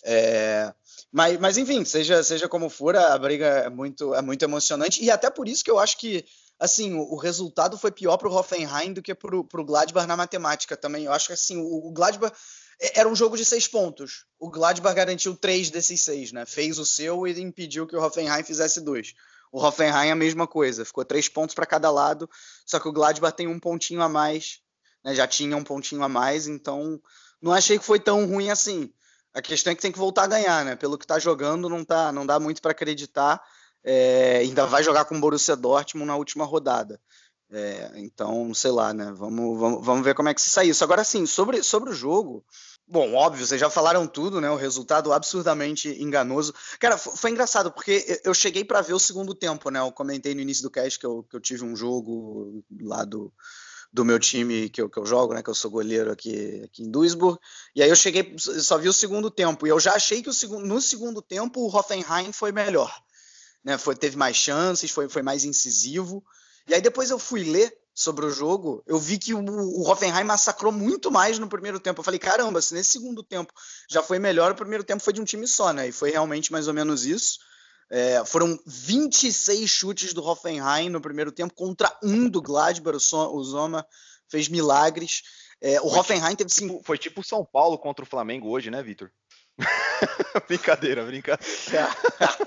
[0.04, 0.74] É,
[1.12, 5.12] mas, mas enfim, seja, seja como for, a briga é muito, é muito emocionante e
[5.12, 6.26] até por isso que eu acho que
[6.60, 10.16] assim o, o resultado foi pior para o Hoffenheim do que para o Gladbach na
[10.16, 11.06] matemática também.
[11.06, 12.36] Eu acho que assim o, o Gladbach
[12.80, 14.26] é, era um jogo de seis pontos.
[14.40, 16.46] O Gladbach garantiu três desses seis, né?
[16.46, 19.14] Fez o seu e impediu que o Hoffenheim fizesse dois.
[19.52, 22.30] O Hoffenheim é a mesma coisa, ficou três pontos para cada lado,
[22.66, 24.62] só que o Gladbach tem um pontinho a mais,
[25.04, 25.14] né?
[25.14, 27.02] Já tinha um pontinho a mais, então
[27.42, 28.92] não achei que foi tão ruim assim.
[29.34, 30.76] A questão é que tem que voltar a ganhar, né?
[30.76, 33.41] Pelo que tá jogando, não, tá, não dá muito para acreditar.
[33.84, 37.00] É, ainda vai jogar com o Borussia Dortmund na última rodada.
[37.50, 39.12] É, então, sei lá, né?
[39.13, 40.84] Vamos, vamos, vamos ver como é que se sai isso.
[40.84, 42.46] Agora, sim, sobre, sobre o jogo.
[42.88, 44.50] Bom, óbvio, vocês já falaram tudo, né?
[44.50, 46.54] O resultado absurdamente enganoso.
[46.80, 49.80] Cara, foi engraçado, porque eu cheguei para ver o segundo tempo, né?
[49.80, 53.32] Eu comentei no início do cast que eu, que eu tive um jogo lá do,
[53.91, 55.43] do meu time que eu, que eu jogo, né?
[55.43, 57.38] Que eu sou goleiro aqui, aqui em Duisburg.
[57.75, 59.67] E aí eu cheguei, só vi o segundo tempo.
[59.67, 62.93] E eu já achei que o segundo, no segundo tempo o Hoffenheim foi melhor.
[63.63, 66.23] Né, foi, teve mais chances, foi, foi mais incisivo.
[66.67, 70.23] E aí depois eu fui ler sobre o jogo, eu vi que o, o Hoffenheim
[70.23, 71.99] massacrou muito mais no primeiro tempo.
[71.99, 73.54] Eu falei, caramba, se nesse segundo tempo
[73.89, 75.89] já foi melhor, o primeiro tempo foi de um time só, né?
[75.89, 77.39] E foi realmente mais ou menos isso.
[77.93, 82.97] É, foram 26 chutes do Hoffenheim no primeiro tempo contra um do Gladbach.
[83.34, 83.86] O Zoma
[84.30, 85.23] fez milagres.
[85.60, 86.75] É, o foi Hoffenheim teve cinco.
[86.75, 89.12] Tipo, foi tipo São Paulo contra o Flamengo hoje, né, Vitor?
[90.47, 91.89] brincadeira, brincadeira.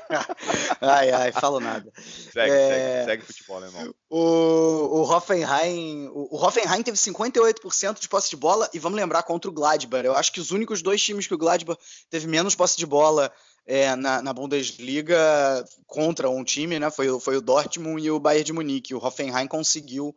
[0.81, 1.93] ai, ai, falo nada.
[2.33, 2.69] Segue, é...
[2.69, 3.95] segue, segue futebol, né, irmão?
[4.09, 9.23] O, o Hoffenheim, o, o Hoffenheim teve 58% de posse de bola e vamos lembrar
[9.25, 10.05] contra o Gladbach.
[10.07, 11.79] Eu acho que os únicos dois times que o Gladbach
[12.09, 13.31] teve menos posse de bola
[13.67, 16.91] é, na, na, Bundesliga contra um time, né?
[16.91, 18.95] Foi, foi o Dortmund e o Bayern de Munique.
[18.95, 20.09] O Hoffenheim conseguiu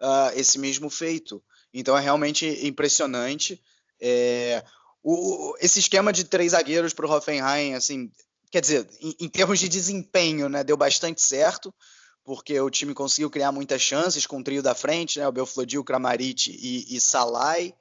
[0.00, 1.42] uh, esse mesmo feito.
[1.72, 3.60] Então é realmente impressionante.
[4.00, 4.64] É,
[5.02, 8.10] o, esse esquema de três zagueiros para o Hoffenheim, assim,
[8.50, 11.74] quer dizer, em, em, termos de desempenho, né, deu bastante certo,
[12.24, 15.82] porque o time conseguiu criar muitas chances com o trio da frente, né, o Belfodil,
[15.82, 17.74] Kramaric e, e Salai.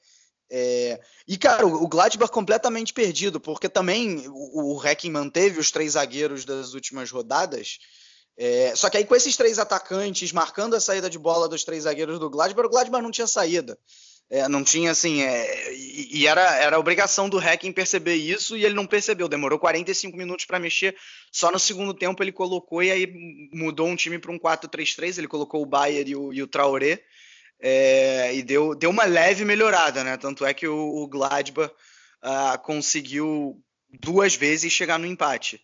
[0.54, 5.94] É, e, cara, o, Gladbach completamente perdido, porque também o, o Hacking manteve os três
[5.94, 7.80] zagueiros das últimas rodadas,
[8.38, 11.84] é, só que aí com esses três atacantes marcando a saída de bola dos três
[11.84, 13.80] zagueiros do Gladbach, o Gladbach não tinha saída.
[14.30, 15.22] É, não tinha assim.
[15.22, 19.28] É, e, e, era, era obrigação do Hacking perceber isso e ele não percebeu.
[19.28, 20.96] Demorou 45 minutos para mexer.
[21.30, 23.14] Só no segundo tempo ele colocou e aí
[23.54, 25.18] mudou um time para um 4-3-3.
[25.18, 27.04] Ele colocou o Bayer e o, e o Traoré.
[27.62, 30.18] É, e deu, deu uma leve melhorada, né?
[30.18, 31.72] Tanto é que o, o Gladbach
[32.24, 33.62] uh, conseguiu
[34.00, 35.62] duas vezes chegar no empate.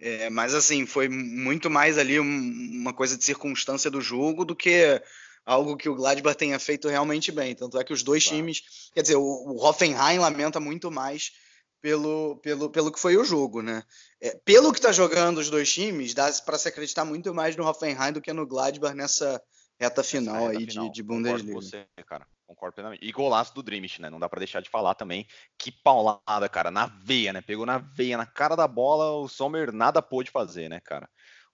[0.00, 4.54] É, mas assim, foi muito mais ali um, uma coisa de circunstância do jogo do
[4.54, 5.00] que
[5.44, 7.54] algo que o Gladbach tenha feito realmente bem.
[7.54, 8.36] Tanto é que os dois claro.
[8.36, 11.32] times, quer dizer, o, o, Hoffenheim lamenta muito mais
[11.80, 13.82] pelo, pelo, pelo que foi o jogo, né?
[14.20, 17.66] É, pelo que está jogando os dois times, dá para se acreditar muito mais no
[17.66, 19.42] Hoffenheim do que no Gladbach nessa
[19.78, 20.86] reta final reta aí final.
[20.86, 21.38] de, de Bundesliga.
[21.38, 22.26] Concordo com você, cara.
[22.46, 23.04] Concordo plenamente.
[23.04, 24.08] E golaço do Dreamich, né?
[24.08, 25.26] Não dá para deixar de falar também.
[25.58, 27.40] Que paulada, cara, na veia, né?
[27.40, 31.08] Pegou na veia, na cara da bola, o Sommer nada pôde fazer, né, cara?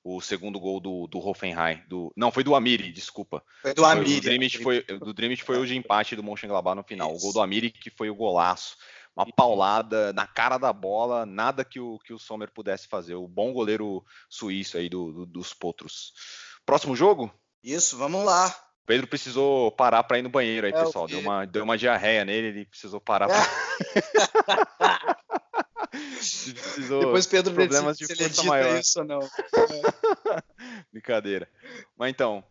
[0.05, 1.83] o segundo gol do, do Hoffenheim.
[1.89, 3.43] Do, não, foi do Amiri, desculpa.
[3.63, 4.19] Foi do Amiri.
[4.19, 7.09] O Dreamit foi, do Dreamit foi o de empate do Mönchengladbach no final.
[7.09, 7.17] Isso.
[7.17, 8.77] O gol do Amiri que foi o golaço.
[9.17, 13.15] Uma paulada na cara da bola, nada que o, que o Sommer pudesse fazer.
[13.15, 16.13] O bom goleiro suíço aí do, do, dos Potros.
[16.67, 17.33] Próximo jogo?
[17.65, 18.49] Isso, vamos lá.
[18.83, 21.09] O Pedro precisou parar para ir no banheiro aí, é, pessoal.
[21.09, 23.29] Deu uma, deu uma diarreia nele, ele precisou parar.
[23.29, 23.39] Pra...
[26.19, 28.79] Precisou Depois Pedro problemas de força maior.
[28.79, 29.21] isso ou não.
[29.21, 30.43] É.
[30.93, 31.49] Brincadeira.
[31.97, 32.43] Mas então,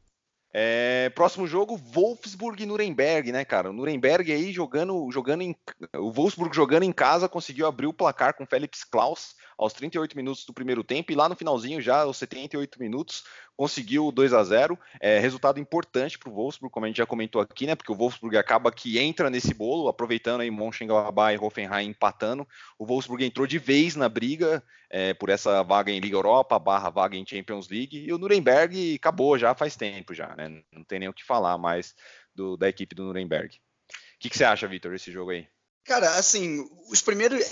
[0.53, 3.69] é, próximo jogo, Wolfsburg e Nuremberg, né, cara?
[3.69, 5.55] O Nuremberg aí jogando, jogando em,
[5.97, 10.45] o Wolfsburg jogando em casa conseguiu abrir o placar com Felix Klaus aos 38 minutos
[10.45, 13.23] do primeiro tempo e lá no finalzinho já aos 78 minutos
[13.55, 17.41] conseguiu 2 a 0 é, resultado importante para o Wolfsburg, como a gente já comentou
[17.41, 17.75] aqui, né?
[17.75, 22.47] Porque o Wolfsburg acaba que entra nesse bolo, aproveitando aí Mönchengladbach e Hoffenheim empatando.
[22.77, 26.89] O Wolfsburg entrou de vez na briga é, por essa vaga em Liga Europa, barra
[26.89, 30.63] vaga em Champions League, e o Nuremberg acabou já faz tempo já, né?
[30.71, 31.95] Não tem nem o que falar mais
[32.33, 33.55] do, da equipe do Nuremberg.
[33.55, 35.47] O que, que você acha, Vitor, desse jogo aí?
[35.85, 37.43] Cara, assim, os primeiros.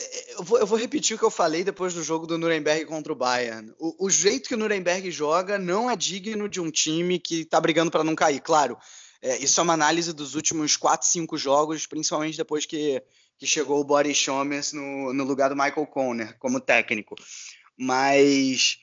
[0.43, 3.15] Vou, eu vou, repetir o que eu falei depois do jogo do Nuremberg contra o
[3.15, 3.73] Bayern.
[3.77, 7.59] O, o jeito que o Nuremberg joga não é digno de um time que tá
[7.59, 8.41] brigando para não cair.
[8.41, 8.77] Claro,
[9.21, 13.01] é, isso é uma análise dos últimos 4, 5 jogos, principalmente depois que,
[13.37, 17.15] que chegou o Boris Schommers no, no lugar do Michael Conner como técnico.
[17.77, 18.77] Mas.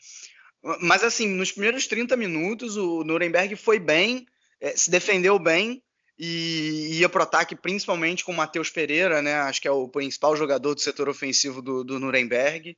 [0.81, 4.27] Mas, assim, nos primeiros 30 minutos, o Nuremberg foi bem,
[4.61, 5.83] é, se defendeu bem
[6.19, 9.35] e ia para o ataque principalmente com o Matheus Pereira, né?
[9.35, 12.77] Acho que é o principal jogador do setor ofensivo do, do Nuremberg.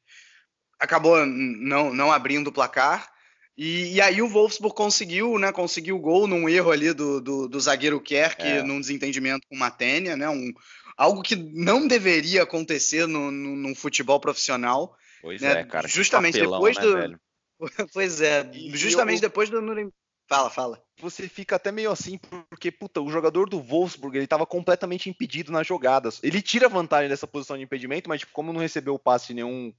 [0.78, 3.10] Acabou não, não abrindo o placar.
[3.56, 5.52] E, e, aí o Wolfsburg conseguiu, né?
[5.52, 8.62] Conseguiu o gol num erro ali do, do, do zagueiro Kerk, é.
[8.62, 10.28] num desentendimento com o Matenia, né?
[10.28, 10.52] Um,
[10.96, 14.96] algo que não deveria acontecer no, no, num futebol profissional.
[15.20, 15.60] Pois né?
[15.60, 15.88] é, cara.
[15.88, 16.94] Justamente papelão, depois né, do.
[16.94, 17.20] Velho?
[17.92, 19.28] pois é, justamente eu...
[19.28, 19.94] depois do Nuremberg.
[20.30, 20.80] Fala, fala.
[21.00, 22.16] Você fica até meio assim,
[22.48, 26.20] porque, puta, o jogador do Wolfsburg, ele tava completamente impedido nas jogadas.
[26.22, 29.74] Ele tira vantagem dessa posição de impedimento, mas, tipo, como não recebeu o passe nenhum,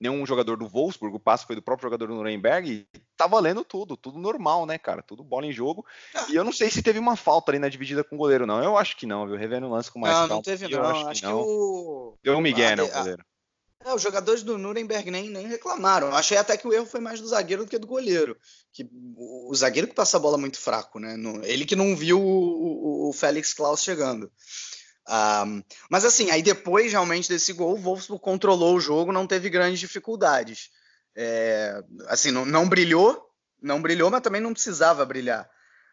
[0.00, 2.84] nenhum jogador do Wolfsburg, o passe foi do próprio jogador do Nuremberg,
[3.16, 5.04] tá valendo tudo, tudo normal, né, cara?
[5.04, 5.86] Tudo bola em jogo.
[6.16, 6.26] Ah.
[6.30, 8.60] E eu não sei se teve uma falta ali na dividida com o goleiro, não.
[8.60, 9.36] Eu acho que não, viu?
[9.36, 10.34] Revendo o lance com mais não, calma.
[10.34, 10.82] Não, teve não.
[10.82, 12.18] Acho, acho que, que, o...
[12.24, 13.24] Deu um migué, né, o goleiro.
[13.84, 16.14] É, os jogadores do Nuremberg nem, nem reclamaram.
[16.14, 18.36] Achei até que o erro foi mais do zagueiro do que do goleiro.
[18.72, 21.16] Que, o, zagueiro que passa a bola muito fraco, né?
[21.44, 24.30] Ele que não viu o, o, o Félix Klaus chegando.
[25.08, 29.50] Um, mas assim, aí depois realmente desse gol, o Wolfsburg controlou o jogo, não teve
[29.50, 30.70] grandes dificuldades.
[31.16, 33.20] É, assim, não, não brilhou,
[33.60, 35.48] não brilhou, mas também não precisava brilhar,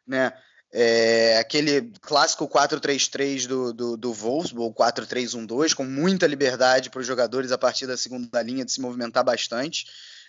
[0.05, 0.31] né?
[0.71, 7.51] É, aquele clássico 4-3-3 do, do, do Wolfsburg, 4-3-1-2, com muita liberdade para os jogadores
[7.51, 9.85] a partir da segunda linha de se movimentar bastante.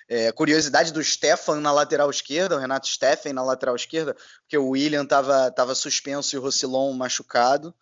[0.08, 4.70] É, curiosidade do Stefan na lateral esquerda, o Renato Steffen na lateral esquerda, porque o
[4.70, 7.72] William estava tava suspenso e o Rossilon machucado.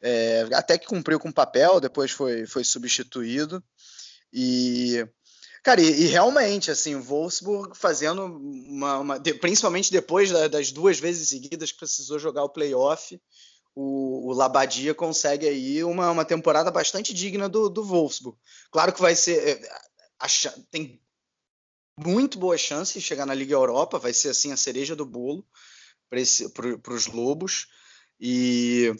[0.00, 3.62] É, até que cumpriu com o papel, depois foi, foi substituído.
[4.32, 5.06] E
[5.68, 8.98] Cara, e, e, realmente, assim, o Wolfsburg fazendo uma.
[9.00, 13.20] uma de, principalmente depois da, das duas vezes seguidas que precisou jogar o playoff,
[13.74, 18.38] o, o Labadia consegue aí uma, uma temporada bastante digna do, do Wolfsburg.
[18.70, 19.46] Claro que vai ser.
[19.46, 19.68] É,
[20.18, 20.26] a,
[20.70, 21.02] tem
[21.98, 25.46] muito boa chance de chegar na Liga Europa, vai ser assim a cereja do bolo
[26.08, 27.66] para os Lobos.
[28.18, 28.94] E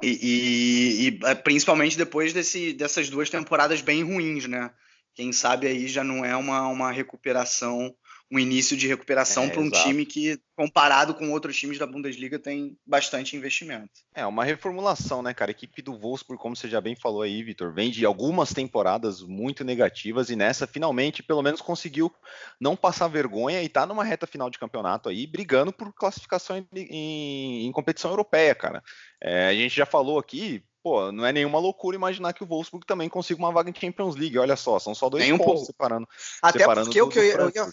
[0.00, 4.70] E, e, e, é, principalmente depois desse, dessas duas temporadas bem ruins, né?
[5.14, 7.94] Quem sabe aí já não é uma, uma recuperação
[8.34, 9.84] um início de recuperação é, para um exato.
[9.84, 13.92] time que, comparado com outros times da Bundesliga, tem bastante investimento.
[14.14, 15.50] É, uma reformulação, né, cara?
[15.50, 19.22] A equipe do Wolfsburg, como você já bem falou aí, Vitor, vem de algumas temporadas
[19.22, 22.12] muito negativas e nessa, finalmente, pelo menos conseguiu
[22.60, 26.66] não passar vergonha e tá numa reta final de campeonato aí, brigando por classificação em,
[26.74, 28.82] em, em competição europeia, cara.
[29.22, 32.86] É, a gente já falou aqui, pô, não é nenhuma loucura imaginar que o Wolfsburg
[32.86, 34.38] também consiga uma vaga em Champions League.
[34.38, 36.06] Olha só, são só dois Nem pontos um separando.
[36.42, 37.70] Até separando porque o que eu, eu, eu,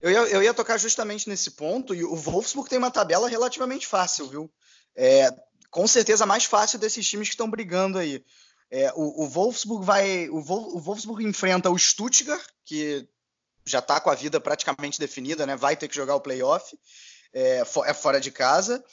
[0.00, 3.86] eu ia, eu ia tocar justamente nesse ponto, e o Wolfsburg tem uma tabela relativamente
[3.86, 4.50] fácil, viu?
[4.96, 5.30] É,
[5.70, 8.24] com certeza mais fácil desses times que estão brigando aí.
[8.68, 10.28] É, o, o, Wolfsburg vai.
[10.28, 13.08] O, Vol, o, Wolfsburg enfrenta o Stuttgart, que
[13.64, 15.54] já está com a vida praticamente definida, né?
[15.54, 16.76] Vai ter que jogar o playoff,
[17.32, 18.84] é, é fora de casa.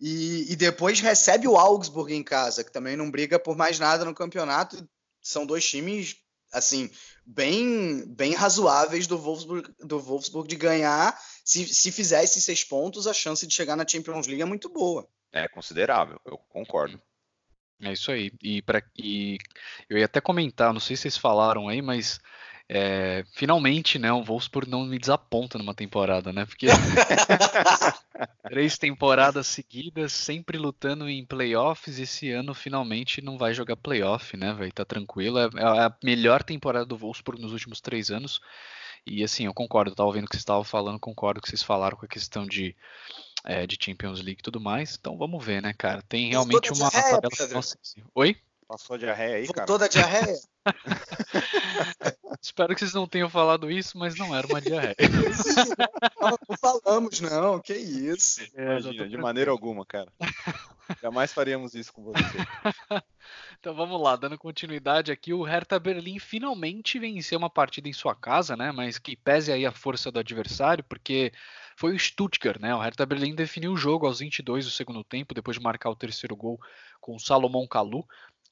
[0.00, 4.04] E, e, depois recebe o Augsburg em casa, que também não briga por mais nada
[4.04, 4.88] no campeonato.
[5.20, 6.16] São dois times
[6.52, 6.90] assim,
[7.24, 11.16] bem, bem razoáveis do Wolfsburg, do Wolfsburg de ganhar.
[11.44, 14.68] Se, se fizer esses seis pontos, a chance de chegar na Champions League é muito
[14.68, 15.08] boa.
[15.32, 17.00] É considerável, eu concordo.
[17.82, 18.32] É isso aí.
[18.42, 19.38] E, pra, e
[19.88, 22.20] eu ia até comentar, não sei se vocês falaram aí, mas
[22.72, 26.46] é, finalmente, né, o Wolfsburg não me desaponta numa temporada, né?
[26.46, 26.68] Porque
[28.48, 34.52] três temporadas seguidas, sempre lutando em playoffs, esse ano finalmente não vai jogar playoff, né?
[34.52, 35.40] Vai estar tá tranquilo.
[35.40, 38.40] É, é a melhor temporada do Wolfsburg nos últimos três anos.
[39.04, 41.50] E assim, eu concordo, eu tava ouvindo o que vocês estavam falando, concordo com que
[41.50, 42.76] vocês falaram com a questão de,
[43.44, 44.96] é, de Champions League e tudo mais.
[44.96, 46.02] Então vamos ver, né, cara?
[46.02, 47.20] Tem realmente uma tabela.
[47.52, 47.76] Nossa,
[48.14, 48.36] Oi?
[48.70, 49.66] Passou a diarreia aí, cara?
[49.66, 50.38] Toda a diarreia?
[52.40, 54.94] Espero que vocês não tenham falado isso, mas não era uma diarreia.
[56.22, 57.58] não, não falamos, não.
[57.58, 58.40] Que isso.
[58.54, 60.12] É, Imagina, de maneira alguma, cara.
[61.02, 62.20] Jamais faríamos isso com você.
[63.60, 68.14] Então vamos lá, dando continuidade aqui, o Hertha Berlim finalmente venceu uma partida em sua
[68.14, 68.72] casa, né?
[68.72, 71.30] Mas que pese aí a força do adversário, porque
[71.76, 72.74] foi o Stuttgart, né?
[72.74, 75.94] O Hertha Berlim definiu o jogo aos 22 do segundo tempo, depois de marcar o
[75.94, 76.58] terceiro gol
[77.02, 78.02] com o Salomão Kalu.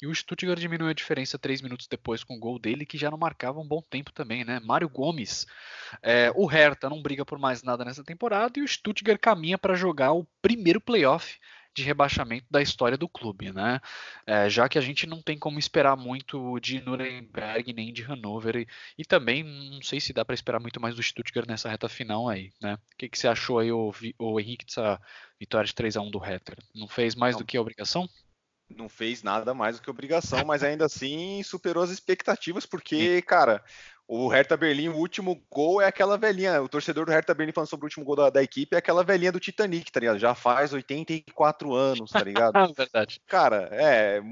[0.01, 3.11] E o Stuttgart diminuiu a diferença três minutos depois com o gol dele, que já
[3.11, 4.61] não marcava um bom tempo também, né?
[4.61, 5.47] Mário Gomes.
[6.03, 9.75] É, o Hertha não briga por mais nada nessa temporada e o Stuttgart caminha para
[9.75, 11.39] jogar o primeiro playoff
[11.79, 13.81] de rebaixamento da história do clube, né?
[14.27, 18.57] É, já que a gente não tem como esperar muito de Nuremberg nem de Hannover
[18.57, 21.89] e, e também não sei se dá para esperar muito mais do Stuttgart nessa reta
[21.89, 22.75] final aí, né?
[22.75, 25.01] O que, que você achou aí, o, o Henrique, dessa
[25.39, 26.57] vitória de 3 a 1 do Hertha?
[26.75, 27.43] Não fez mais não.
[27.43, 28.09] do que a obrigação?
[28.75, 33.63] Não fez nada mais do que obrigação, mas ainda assim superou as expectativas, porque, cara,
[34.07, 37.69] o Hertha Berlim, o último gol é aquela velhinha, o torcedor do Hertha Berlim falando
[37.69, 40.19] sobre o último gol da, da equipe é aquela velhinha do Titanic, tá ligado?
[40.19, 42.55] Já faz 84 anos, tá ligado?
[42.75, 43.21] Verdade.
[43.27, 44.23] Cara, é,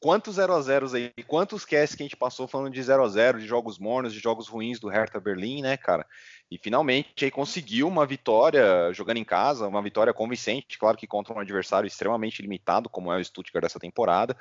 [0.00, 3.08] quantos 0 a 0 aí, quantos casts que a gente passou falando de 0 a
[3.08, 6.06] 0 de jogos mornos, de jogos ruins do Hertha Berlim, né, cara?
[6.50, 11.34] E finalmente aí conseguiu uma vitória jogando em casa, uma vitória convincente, claro que contra
[11.34, 14.34] um adversário extremamente limitado, como é o Stuttgart dessa temporada.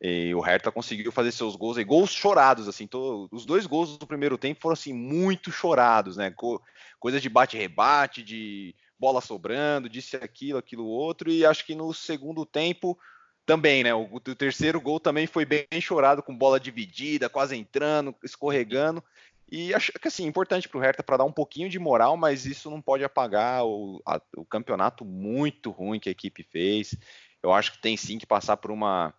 [0.00, 2.86] E o Hertha conseguiu fazer seus gols, e gols chorados, assim,
[3.30, 6.30] os dois gols do primeiro tempo foram assim muito chorados, né?
[6.30, 6.60] Co
[7.00, 12.46] coisa de bate-rebate, de bola sobrando, disse aquilo, aquilo outro, e acho que no segundo
[12.46, 12.98] tempo
[13.44, 13.94] também, né?
[13.94, 19.04] O, o, terceiro gol também foi bem chorado, com bola dividida, quase entrando, escorregando.
[19.56, 22.44] E acho que assim, importante para o Hertha para dar um pouquinho de moral, mas
[22.44, 26.96] isso não pode apagar o, a, o campeonato muito ruim que a equipe fez.
[27.40, 29.14] Eu acho que tem sim que passar por uma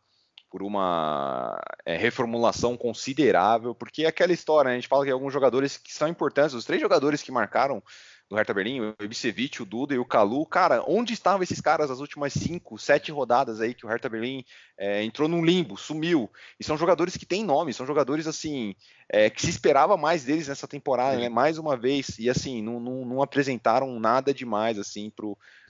[0.51, 4.75] por uma é, reformulação considerável, porque é aquela história, né?
[4.75, 7.81] a gente fala que alguns jogadores que são importantes, os três jogadores que marcaram
[8.29, 10.45] do Hertha Berlim, o Ibisevic, o Duda e o Kalu.
[10.47, 14.43] Cara, onde estavam esses caras as últimas cinco, sete rodadas aí que o Hertha Berlim
[14.77, 16.29] é, entrou num limbo, sumiu?
[16.59, 18.75] E são jogadores que têm nome, são jogadores assim
[19.07, 21.29] é, que se esperava mais deles nessa temporada, né?
[21.29, 25.11] Mais uma vez e assim não, não, não apresentaram nada demais assim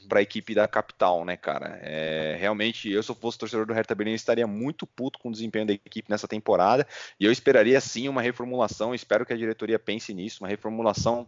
[0.08, 1.78] para a equipe da capital, né, cara?
[1.82, 5.32] É, realmente, eu se eu fosse torcedor do Hertha Berlim estaria muito puto com o
[5.32, 6.88] desempenho da equipe nessa temporada
[7.20, 8.96] e eu esperaria sim uma reformulação.
[8.96, 11.28] Espero que a diretoria pense nisso, uma reformulação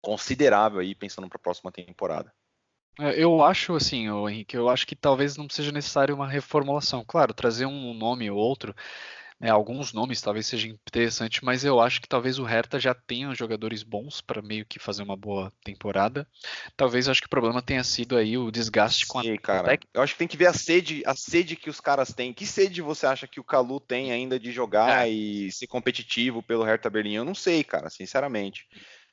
[0.00, 2.32] considerável aí pensando para a próxima temporada.
[3.00, 7.04] É, eu acho assim, Henrique, eu acho que talvez não seja necessário uma reformulação.
[7.06, 8.74] Claro, trazer um nome ou outro,
[9.40, 13.32] né, alguns nomes talvez seja interessante, mas eu acho que talvez o Hertha já tenha
[13.34, 16.26] jogadores bons para meio que fazer uma boa temporada.
[16.76, 19.78] Talvez acho que o problema tenha sido aí o desgaste Sim, com a cara.
[19.94, 22.34] Eu acho que tem que ver a sede, a sede que os caras têm.
[22.34, 25.10] Que sede você acha que o Calu tem ainda de jogar é.
[25.10, 27.14] e ser competitivo pelo Hertha Berlim?
[27.14, 28.66] Eu não sei, cara, sinceramente.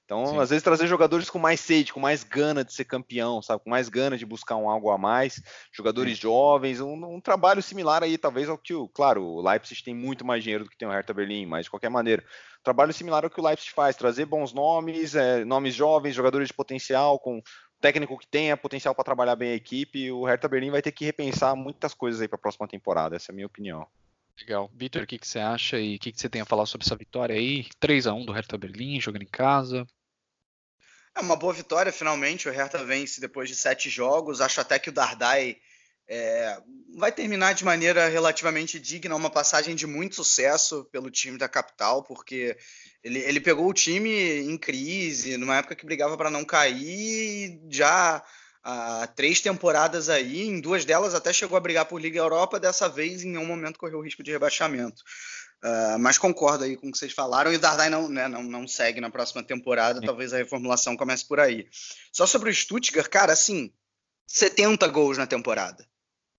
[0.06, 0.40] Então, Sim.
[0.40, 3.64] às vezes, trazer jogadores com mais sede, com mais gana de ser campeão, sabe?
[3.64, 5.42] Com mais gana de buscar um algo a mais,
[5.72, 6.22] jogadores Sim.
[6.22, 8.88] jovens, um, um, trabalho similar aí, talvez ao que o.
[8.88, 11.72] Claro, o Leipzig tem muito mais dinheiro do que tem o Hertha Berlim, mas de
[11.72, 12.24] qualquer maneira,
[12.64, 16.54] trabalho similar ao que o Leipzig faz, trazer bons nomes, é, nomes jovens, jogadores de
[16.54, 17.42] potencial, com
[17.82, 21.04] técnico que tenha potencial para trabalhar bem a equipe, o Hertha Berlim vai ter que
[21.04, 23.88] repensar muitas coisas aí para a próxima temporada, essa é a minha opinião.
[24.40, 24.70] Legal.
[24.74, 26.86] Vitor, o que, que você acha e o que, que você tem a falar sobre
[26.86, 27.66] essa vitória aí?
[27.80, 29.86] 3 a 1 do Hertha Berlim, jogando em casa.
[31.16, 32.50] É uma boa vitória, finalmente.
[32.50, 34.42] O Hertha vence depois de sete jogos.
[34.42, 35.58] Acho até que o Dardai
[36.08, 36.62] é,
[36.98, 42.04] vai terminar de maneira relativamente digna, uma passagem de muito sucesso pelo time da capital,
[42.04, 42.58] porque
[43.04, 48.24] ele, ele pegou o time em crise, numa época que brigava para não cair, já
[48.66, 52.90] há três temporadas aí, em duas delas até chegou a brigar por Liga Europa, dessa
[52.90, 55.04] vez em um momento correu o risco de rebaixamento.
[55.64, 58.44] Uh, mas concordo aí com o que vocês falaram, e o Dardai não, né, não,
[58.44, 60.06] não segue na próxima temporada, Sim.
[60.06, 61.68] talvez a reformulação comece por aí.
[62.12, 63.72] Só sobre o Stuttgart, cara, assim,
[64.28, 65.88] 70 gols na temporada.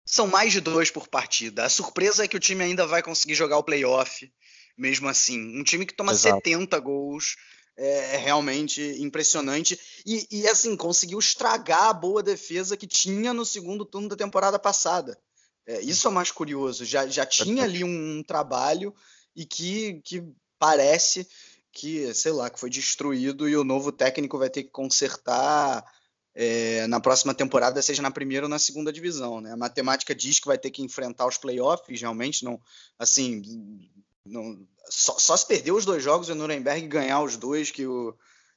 [0.05, 1.65] São mais de dois por partida.
[1.65, 4.31] A surpresa é que o time ainda vai conseguir jogar o playoff,
[4.77, 5.59] mesmo assim.
[5.59, 6.37] Um time que toma Exato.
[6.37, 7.37] 70 gols
[7.77, 9.79] é, é realmente impressionante.
[10.05, 14.59] E, e, assim, conseguiu estragar a boa defesa que tinha no segundo turno da temporada
[14.59, 15.19] passada.
[15.67, 16.85] É, isso é mais curioso.
[16.85, 18.95] Já, já tinha ali um, um trabalho
[19.35, 20.25] e que, que
[20.59, 21.29] parece
[21.73, 25.85] que, sei lá, que foi destruído e o novo técnico vai ter que consertar
[26.35, 29.41] é, na próxima temporada, seja na primeira ou na segunda divisão.
[29.41, 29.53] Né?
[29.53, 32.61] A matemática diz que vai ter que enfrentar os playoffs, realmente não,
[32.99, 33.43] assim,
[34.27, 37.87] não, só, só, se perder os dois jogos e o Nuremberg ganhar os dois, que
[37.87, 38.15] o,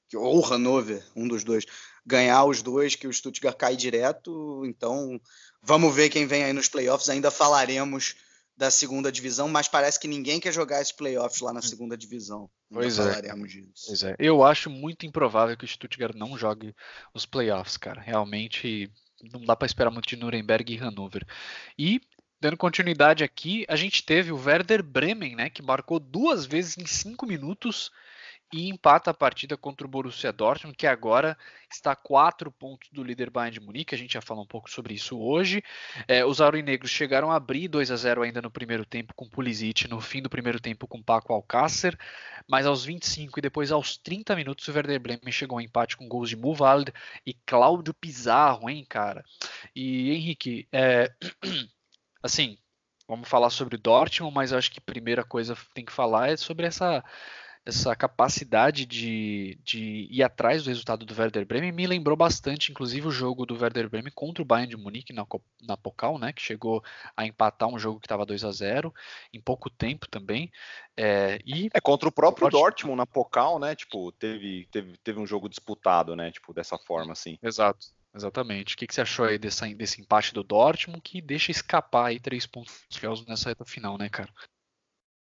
[0.07, 1.65] que, ou o Hannover, um dos dois,
[2.05, 4.63] ganhar os dois, que o Stuttgart cai direto.
[4.65, 5.19] Então,
[5.61, 7.09] vamos ver quem vem aí nos playoffs.
[7.09, 8.15] Ainda falaremos
[8.57, 12.49] da segunda divisão, mas parece que ninguém quer jogar esses playoffs lá na segunda divisão.
[12.69, 13.21] Pois é.
[13.87, 14.15] Pois é.
[14.19, 16.75] Eu acho muito improvável que o Stuttgart não jogue
[17.13, 18.01] os playoffs, cara.
[18.01, 18.91] Realmente
[19.31, 21.25] não dá para esperar muito de Nuremberg e Hannover.
[21.77, 22.01] E
[22.39, 26.85] dando continuidade aqui, a gente teve o Werder Bremen, né, que marcou duas vezes em
[26.85, 27.91] cinco minutos
[28.51, 31.37] e empata a partida contra o Borussia Dortmund, que agora
[31.71, 33.93] está a quatro pontos do líder Bayern de Munique.
[33.93, 35.63] A gente já falou um pouco sobre isso hoje.
[36.07, 39.87] É, os aurinegros chegaram a abrir 2 a 0 ainda no primeiro tempo com Pulisic,
[39.87, 41.97] no fim do primeiro tempo com Paco Alcácer,
[42.47, 46.07] mas aos 25 e depois aos 30 minutos o Werder Bremen chegou ao empate com
[46.07, 46.91] gols de Muvald
[47.23, 49.23] e Cláudio Pizarro, hein, cara?
[49.75, 51.11] E Henrique, é...
[52.21, 52.57] assim,
[53.07, 56.37] vamos falar sobre Dortmund, mas acho que a primeira coisa que tem que falar é
[56.37, 57.03] sobre essa
[57.65, 63.07] essa capacidade de, de ir atrás do resultado do Werder Bremen me lembrou bastante, inclusive,
[63.07, 65.25] o jogo do Werder Bremen contra o Bayern de Munique na,
[65.61, 66.83] na Pokal, né, que chegou
[67.15, 68.93] a empatar um jogo que estava 2 a 0
[69.33, 70.51] em pouco tempo também.
[70.97, 73.75] É, e é contra o próprio o Dortmund na Pokal, né?
[73.75, 76.31] Tipo, teve, teve, teve um jogo disputado, né?
[76.31, 77.37] Tipo, dessa forma, assim.
[77.41, 77.87] Exato.
[78.15, 78.75] Exatamente.
[78.75, 82.19] O que, que você achou aí dessa, desse empate do Dortmund que deixa escapar aí
[82.19, 82.85] três pontos
[83.27, 84.29] nessa reta final, né, cara?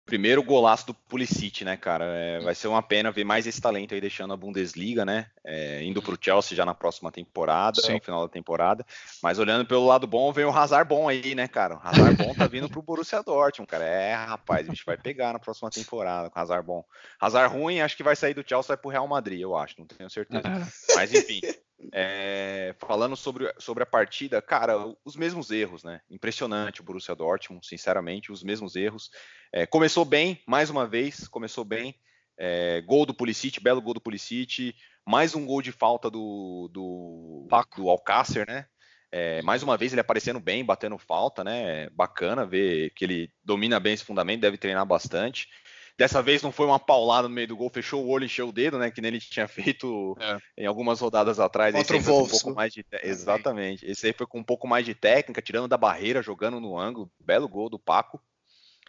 [0.09, 2.07] Primeiro golaço do Pulisic, né, cara?
[2.07, 5.26] É, vai ser uma pena ver mais esse talento aí deixando a Bundesliga, né?
[5.45, 7.93] É, indo para o Chelsea já na próxima temporada, Sim.
[7.93, 8.86] no final da temporada.
[9.22, 11.76] Mas olhando pelo lado bom, vem o Hazard bom aí, né, cara?
[11.76, 13.84] O Hazard bom tá vindo pro Borussia Dortmund, cara.
[13.84, 16.82] É, rapaz, a gente vai pegar na próxima temporada com o Hazard bom.
[17.20, 19.74] Hazard ruim, acho que vai sair do Chelsea e vai pro Real Madrid, eu acho,
[19.78, 20.49] não tenho certeza.
[20.49, 20.95] É.
[20.97, 21.43] Mas enfim,
[21.93, 26.01] é, falando sobre, sobre a partida, cara, os mesmos erros, né?
[26.11, 29.11] Impressionante o Borussia Dortmund, sinceramente, os mesmos erros.
[29.53, 31.95] É, começou bem, mais uma vez, começou bem.
[32.37, 34.74] É, gol do Pulisic, belo gol do Pulisic,
[35.05, 38.66] mais um gol de falta do, do, do Alcácer, né?
[39.11, 41.89] É, mais uma vez ele aparecendo bem, batendo falta, né?
[41.91, 45.49] Bacana ver que ele domina bem esse fundamento, deve treinar bastante.
[45.99, 48.53] Dessa vez não foi uma paulada no meio do gol, fechou o olho, encheu o
[48.53, 48.88] dedo, né?
[48.88, 50.38] Que nem ele tinha feito é.
[50.62, 51.74] em algumas rodadas atrás.
[51.74, 52.36] Contra o Wolfs.
[52.36, 53.84] Um pouco mais de Exatamente.
[53.84, 57.11] Esse aí foi com um pouco mais de técnica, tirando da barreira, jogando no ângulo.
[57.18, 58.22] Belo gol do Paco.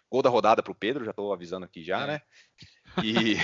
[0.08, 2.08] Gol da rodada para o Pedro, já estou avisando aqui já, é.
[2.08, 2.22] né?
[3.04, 3.38] E,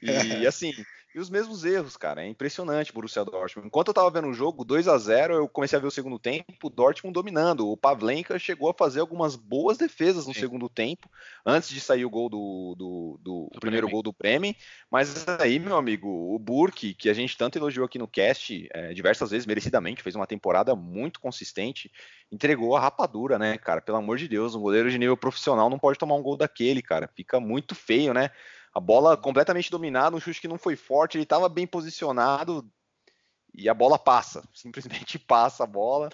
[0.02, 0.72] e assim,
[1.14, 2.24] e os mesmos erros, cara.
[2.24, 3.66] É impressionante o Borussia Dortmund.
[3.66, 6.18] Enquanto eu tava vendo o jogo, 2 a 0 eu comecei a ver o segundo
[6.18, 7.68] tempo, o Dortmund dominando.
[7.68, 10.40] O Pavlenka chegou a fazer algumas boas defesas no Sim.
[10.40, 11.10] segundo tempo,
[11.44, 13.92] antes de sair o gol do, do, do, do primeiro Bremen.
[13.92, 14.56] gol do Bremen.
[14.88, 18.92] Mas aí, meu amigo, o Burke, que a gente tanto elogiou aqui no cast, é,
[18.92, 21.90] diversas vezes, merecidamente, fez uma temporada muito consistente,
[22.30, 23.80] entregou a rapadura, né, cara?
[23.80, 26.80] Pelo amor de Deus, um goleiro de nível profissional não pode tomar um gol daquele,
[26.80, 27.10] cara.
[27.16, 28.30] Fica muito feio, né?
[28.72, 32.68] A bola completamente dominada, um chute que não foi forte, ele estava bem posicionado
[33.54, 36.10] e a bola passa, simplesmente passa a bola.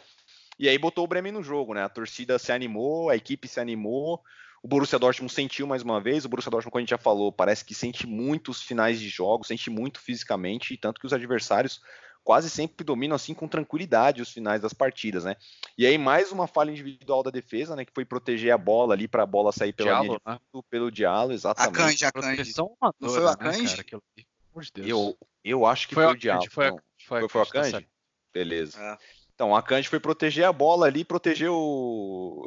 [0.58, 1.82] E aí botou o Bremen no jogo, né?
[1.82, 4.22] A torcida se animou, a equipe se animou,
[4.62, 6.24] O Borussia Dortmund sentiu mais uma vez.
[6.24, 9.08] O Borussia Dortmund, como a gente já falou, parece que sente muito os finais de
[9.08, 11.80] jogo, sente muito fisicamente, tanto que os adversários
[12.26, 15.36] quase sempre dominam assim com tranquilidade os finais das partidas, né?
[15.78, 19.06] E aí mais uma falha individual da defesa, né, que foi proteger a bola ali
[19.06, 20.38] para a bola sair pela Diallo, linha né?
[20.68, 21.72] pelo Diallo, exatamente.
[21.72, 22.34] A Canje, a Canje.
[22.34, 23.76] Proteção Não foi o né, Akanji?
[23.76, 24.88] cara, de Deus.
[24.88, 26.50] Eu, eu acho que Foi foi, o o Diallo.
[26.50, 26.78] foi a- não.
[27.06, 27.82] Foi, Foi, foi o Akanji, tá.
[28.34, 28.82] Beleza.
[28.82, 28.98] É.
[29.32, 32.42] Então, a Kanji foi proteger a bola ali, protegeu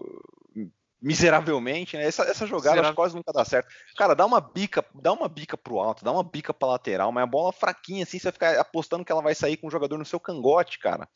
[1.01, 2.03] miseravelmente, né?
[2.03, 3.69] Essa, essa jogada quase nunca dá certo.
[3.97, 7.23] Cara, dá uma bica, dá uma bica pro alto, dá uma bica pra lateral, mas
[7.23, 9.97] a bola fraquinha assim, você vai ficar apostando que ela vai sair com o jogador
[9.97, 11.07] no seu cangote, cara.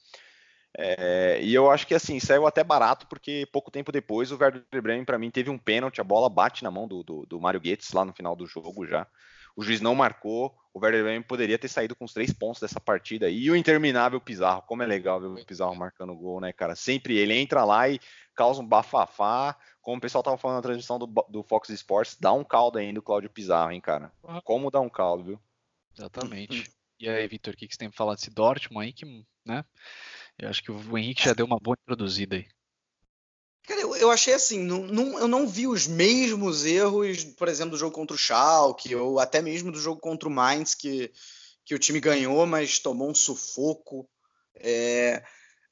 [0.75, 4.81] É, e eu acho que assim, saiu até barato, porque pouco tempo depois o Werder
[4.81, 7.61] Bremen, pra mim, teve um pênalti, a bola bate na mão do, do, do Mário
[7.61, 9.05] Goetz lá no final do jogo já.
[9.55, 12.79] O juiz não marcou, o Werder Bremen poderia ter saído com os três pontos dessa
[12.79, 13.29] partida.
[13.29, 16.75] E o interminável Pizarro, como é legal ver o Pizarro marcando gol, né, cara?
[16.75, 17.99] Sempre ele entra lá e
[18.35, 19.55] causa um bafafá.
[19.81, 22.99] Como o pessoal tava falando na transmissão do, do Fox Sports, dá um caldo ainda
[22.99, 24.11] o Cláudio Pizarro, hein, cara?
[24.43, 25.41] Como dá um caldo, viu?
[25.95, 26.71] Exatamente.
[26.99, 29.05] E aí, Vitor, o que que você tem pra falar desse Dortmund aí que,
[29.45, 29.63] né?
[30.39, 32.47] Eu acho que o Henrique já deu uma boa introduzida aí.
[33.67, 37.71] Cara, eu, eu achei assim, não, não- eu não vi os mesmos erros, por exemplo,
[37.71, 41.11] do jogo contra o Schalke, ou até mesmo do jogo contra o Mainz, que,
[41.65, 44.07] que o time ganhou, mas tomou um sufoco.
[44.55, 45.23] É,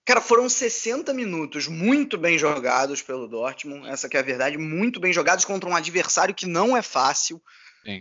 [0.04, 5.00] Cara, foram 60 minutos muito bem jogados pelo Dortmund, essa que é a verdade, muito
[5.00, 7.39] bem jogados contra um adversário que não é fácil,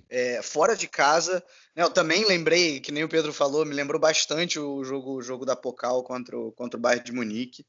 [0.09, 1.45] é, fora de casa.
[1.76, 5.22] né, Eu também lembrei, que nem o Pedro falou, me lembrou bastante o jogo, o
[5.22, 7.66] jogo da Pokal contra o, contra o Bayern de Munique.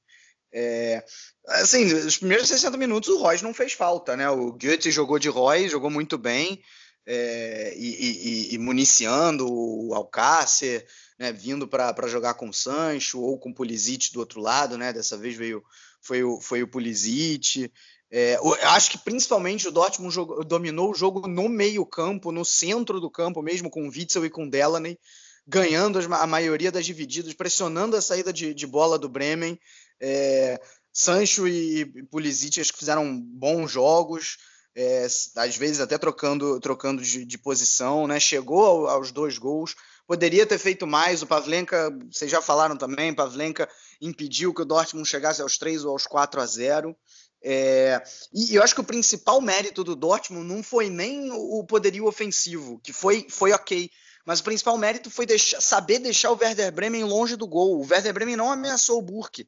[0.54, 1.04] É,
[1.47, 4.30] assim, os primeiros 60 minutos o Royce não fez falta, né?
[4.30, 6.62] O Goethe jogou de Roy, jogou muito bem,
[7.06, 10.86] é, e, e- e- municiando o Alcácer,
[11.18, 11.32] né?
[11.32, 14.91] Vindo para jogar com o Sancho ou com o Pulisic do outro lado, né?
[14.93, 15.64] Dessa vez veio
[16.02, 17.72] foi o, foi o Pulisic.
[18.14, 22.99] É, acho que principalmente o Dortmund jogou- dominou o jogo no meio campo, no centro
[22.99, 24.99] do campo mesmo, com o Witzel e com o Delaney,
[25.47, 29.58] ganhando a maioria das divididas, pressionando a saída de, de bola do Bremen.
[30.02, 30.60] É,
[30.91, 34.38] Sancho e Pulisic acho que fizeram bons jogos,
[34.76, 38.20] é, às vezes até trocando, trocando de, de posição, né?
[38.20, 39.76] Chegou ao- aos dois gols,
[40.08, 41.22] poderia ter feito mais.
[41.22, 43.70] O Pavlenka, vocês já falaram também, Pavlenka
[44.02, 46.95] impediu que o Dortmund chegasse aos 3 ou aos 4 a 0.
[47.43, 48.02] É,
[48.34, 52.80] e eu acho que o principal mérito do Dortmund não foi nem o poderio ofensivo,
[52.84, 53.89] que foi, foi ok.
[54.26, 57.80] Mas o principal mérito foi deixar- saber deixar o Werder Bremen longe do gol.
[57.80, 59.47] O Werder Bremen não ameaçou o Burke.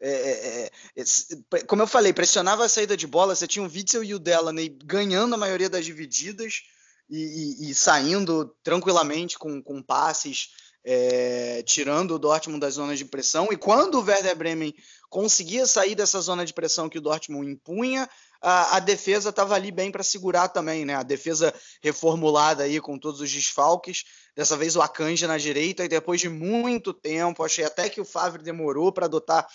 [0.00, 3.34] É, é, é, esse- como eu falei, pressionava a saída de bola.
[3.34, 6.62] Você tinha o Witzel e o Delaney ganhando a maioria das divididas
[7.08, 7.18] e,
[7.66, 10.50] e- e saindo tranquilamente com, com passes,
[10.86, 13.48] é, tirando o Dortmund das zonas de pressão.
[13.50, 14.74] E quando o Werder Bremen
[15.08, 18.08] conseguia sair dessa zona de pressão que o Dortmund impunha,
[18.42, 20.94] a, a defesa estava ali bem para segurar também, né?
[20.96, 24.04] A defesa reformulada aí com todos os desfalques.
[24.36, 28.04] Dessa vez o Akanji na direita, e depois de muito tempo, achei até que o
[28.04, 29.46] Favre demorou para adotar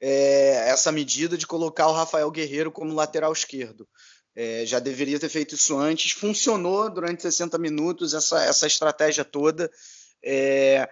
[0.00, 3.88] é, essa medida de colocar o Rafael Guerreiro como lateral esquerdo.
[4.36, 6.12] É, já deveria ter feito isso antes.
[6.12, 9.70] Funcionou durante 60 minutos essa, essa estratégia toda.
[10.22, 10.88] É,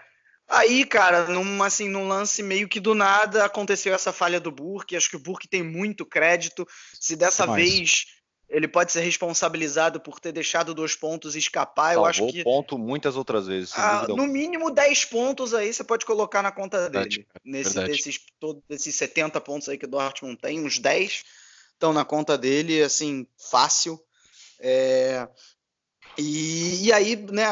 [0.49, 4.97] aí, cara, num, assim, num lance meio que do nada aconteceu essa falha do Burke.
[4.97, 6.67] Acho que o Burke tem muito crédito.
[7.01, 7.63] Se dessa Demais.
[7.63, 8.05] vez
[8.53, 12.79] ele pode ser responsabilizado por ter deixado dois pontos escapar, eu acho Salvou que ponto
[12.79, 17.17] muitas outras vezes, ah, no mínimo 10 pontos aí você pode colocar na conta Verdade,
[17.17, 17.29] dele.
[17.45, 17.97] Nesse, verdade.
[17.97, 21.25] desses, todo, desses 70 pontos aí que o Dortmund tem, uns 10
[21.73, 24.01] estão na conta dele, assim, fácil.
[24.61, 25.27] É,
[26.17, 27.47] e, e aí, né,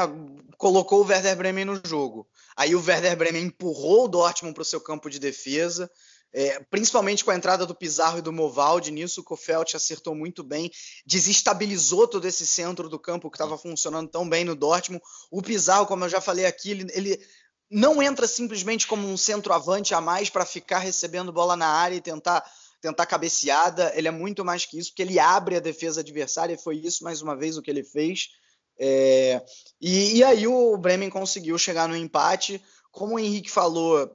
[0.57, 2.29] colocou o Werder Bremen no jogo.
[2.57, 5.91] Aí o Werder Bremen empurrou o Dortmund para o seu campo de defesa,
[6.33, 8.91] é, principalmente com a entrada do Pizarro e do Movaldi.
[8.91, 10.70] Nisso o Kofeld acertou muito bem,
[11.05, 15.03] desestabilizou todo esse centro do campo que estava funcionando tão bem no Dortmund.
[15.31, 17.26] O Pizarro, como eu já falei aqui, ele, ele
[17.70, 22.01] não entra simplesmente como um centroavante a mais para ficar recebendo bola na área e
[22.01, 22.45] tentar
[22.81, 26.59] tentar cabeceada, ele é muito mais que isso, porque ele abre a defesa adversária, e
[26.59, 28.31] foi isso mais uma vez o que ele fez.
[28.78, 29.45] É,
[29.78, 32.62] e, e aí o Bremen conseguiu chegar no empate.
[32.91, 34.11] Como o Henrique falou,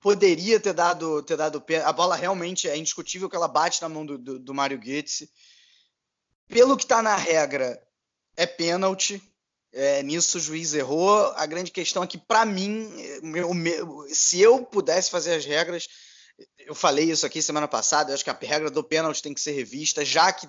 [0.00, 1.82] poderia ter dado, ter dado pé.
[1.82, 5.30] A bola realmente é indiscutível que ela bate na mão do, do, do Mário Goetze.
[6.48, 7.82] Pelo que está na regra,
[8.36, 9.22] é pênalti.
[9.72, 11.32] É, nisso o juiz errou.
[11.36, 12.88] A grande questão é que, para mim,
[13.22, 15.88] meu- meu- se eu pudesse fazer as regras,
[16.58, 19.40] eu falei isso aqui semana passada, eu acho que a regra do pênalti tem que
[19.40, 20.48] ser revista, já que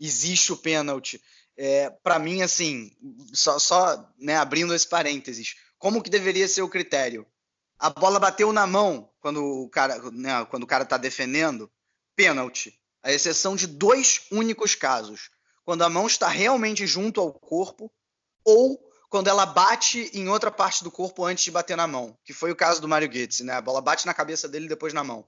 [0.00, 1.20] existe o pênalti.
[1.56, 2.90] É, para mim, assim,
[3.32, 7.26] só, só né, abrindo esse parênteses, como que deveria ser o critério?
[7.78, 11.70] A bola bateu na mão quando o cara, né, quando o cara tá defendendo,
[12.14, 12.78] pênalti.
[13.02, 15.30] à exceção de dois únicos casos.
[15.64, 17.90] Quando a mão está realmente junto ao corpo
[18.44, 22.32] ou quando ela bate em outra parte do corpo antes de bater na mão, que
[22.32, 23.54] foi o caso do Mario Götze, né?
[23.54, 25.24] A bola bate na cabeça dele e depois na mão.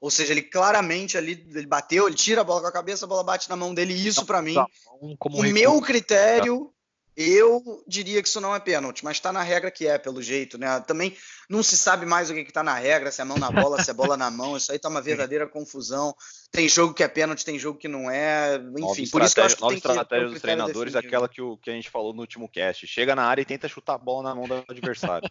[0.00, 3.08] Ou seja, ele claramente ali, ele bateu, ele tira a bola com a cabeça, a
[3.08, 3.92] bola bate na mão dele.
[3.92, 4.56] E isso, para mim,
[5.00, 6.72] o meu critério
[7.16, 10.56] eu diria que isso não é pênalti, mas está na regra que é, pelo jeito,
[10.56, 10.80] né?
[10.80, 11.16] Também
[11.48, 13.90] não se sabe mais o que está na regra, se é mão na bola, se
[13.90, 16.14] é bola na mão, isso aí tá uma verdadeira confusão.
[16.50, 19.44] Tem jogo que é pênalti, tem jogo que não é, enfim, por isso que eu
[19.44, 21.08] acho que tem estratégia dos treinadores, definido.
[21.08, 23.68] aquela que, o, que a gente falou no último cast, chega na área e tenta
[23.68, 25.28] chutar a bola na mão do adversário.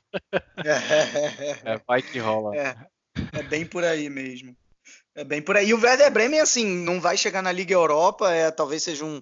[0.64, 2.56] é, é, vai que rola.
[2.56, 2.76] É,
[3.34, 4.56] é bem por aí mesmo.
[5.16, 5.70] É bem por aí.
[5.70, 9.22] E o Werder Bremen, assim, não vai chegar na Liga Europa, é, talvez seja um,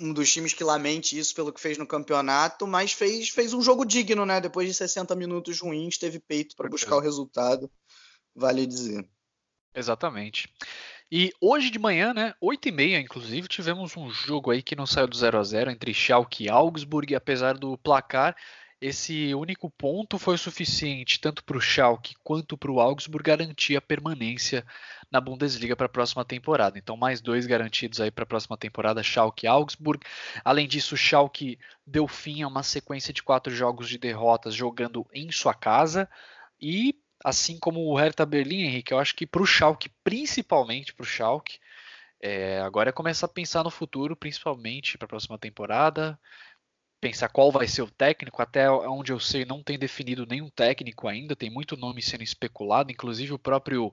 [0.00, 3.62] um dos times que lamente isso pelo que fez no campeonato, mas fez, fez um
[3.62, 4.40] jogo digno, né?
[4.40, 7.70] Depois de 60 minutos ruins, teve peito para buscar o resultado,
[8.34, 9.06] vale dizer.
[9.74, 10.48] Exatamente.
[11.10, 14.86] E hoje de manhã, né, 8 e meia, inclusive, tivemos um jogo aí que não
[14.86, 18.34] saiu do 0 a 0 entre Schalke e Augsburg, apesar do placar
[18.82, 23.80] esse único ponto foi suficiente tanto para o Schalke quanto para o Augsburg garantir a
[23.80, 24.66] permanência
[25.08, 26.76] na Bundesliga para a próxima temporada.
[26.76, 30.04] Então, mais dois garantidos aí para a próxima temporada, Schalke e Augsburg.
[30.44, 35.06] Além disso, o Schalke deu fim a uma sequência de quatro jogos de derrotas jogando
[35.14, 36.08] em sua casa
[36.60, 41.04] e assim como o Hertha Berlim, Henrique, eu acho que para o Schalke, principalmente para
[41.04, 41.60] o Schalke,
[42.20, 46.18] é, agora é começar a pensar no futuro, principalmente para a próxima temporada,
[47.02, 51.08] pensar qual vai ser o técnico, até onde eu sei não tem definido nenhum técnico
[51.08, 53.92] ainda, tem muito nome sendo especulado, inclusive o próprio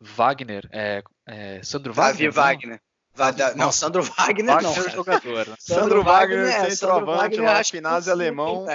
[0.00, 2.32] Wagner, é, é, Sandro Wagner.
[2.32, 2.80] Davi Wagner.
[3.16, 4.72] Não, não, Sandro Wagner, não.
[4.72, 5.48] É jogador.
[5.48, 5.56] Né?
[5.58, 8.66] Sandro, Wagner, é, centroavante lá, finase alemão.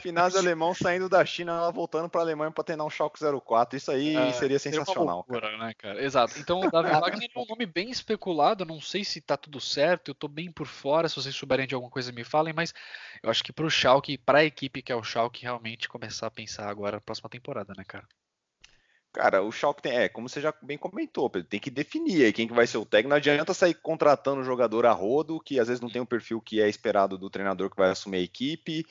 [0.00, 3.76] Finase alemão saindo da China, lá voltando para a Alemanha para treinar um Schalke 04.
[3.76, 5.16] Isso aí é, seria sensacional.
[5.16, 5.58] Loucura, cara.
[5.58, 6.04] Né, cara?
[6.04, 6.38] Exato.
[6.38, 10.10] Então o Davi Wagner é um nome bem especulado, não sei se tá tudo certo,
[10.10, 12.72] eu tô bem por fora, se vocês souberem de alguma coisa me falem, mas
[13.22, 16.30] eu acho que pro Schalke, para a equipe que é o Schalke, realmente começar a
[16.30, 18.06] pensar agora na próxima temporada, né, cara?
[19.12, 22.46] Cara, o Schalke tem, é, como você já bem comentou, tem que definir aí quem
[22.46, 23.10] que vai ser o técnico.
[23.10, 26.40] Não adianta sair contratando o jogador a rodo, que às vezes não tem o perfil
[26.40, 28.86] que é esperado do treinador que vai assumir a equipe.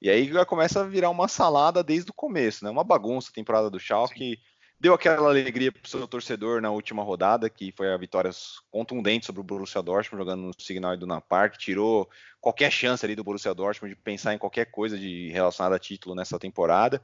[0.00, 2.70] E aí já começa a virar uma salada desde o começo, né?
[2.70, 4.36] Uma bagunça a temporada do Schalke.
[4.36, 4.36] Sim.
[4.78, 8.30] Deu aquela alegria pro seu torcedor na última rodada, que foi a vitória
[8.70, 12.08] contundente sobre o Borussia Dortmund, jogando no Signal Iduna Park, tirou
[12.40, 16.14] qualquer chance ali do Borussia Dortmund de pensar em qualquer coisa de relacionada a título
[16.14, 17.00] nessa temporada.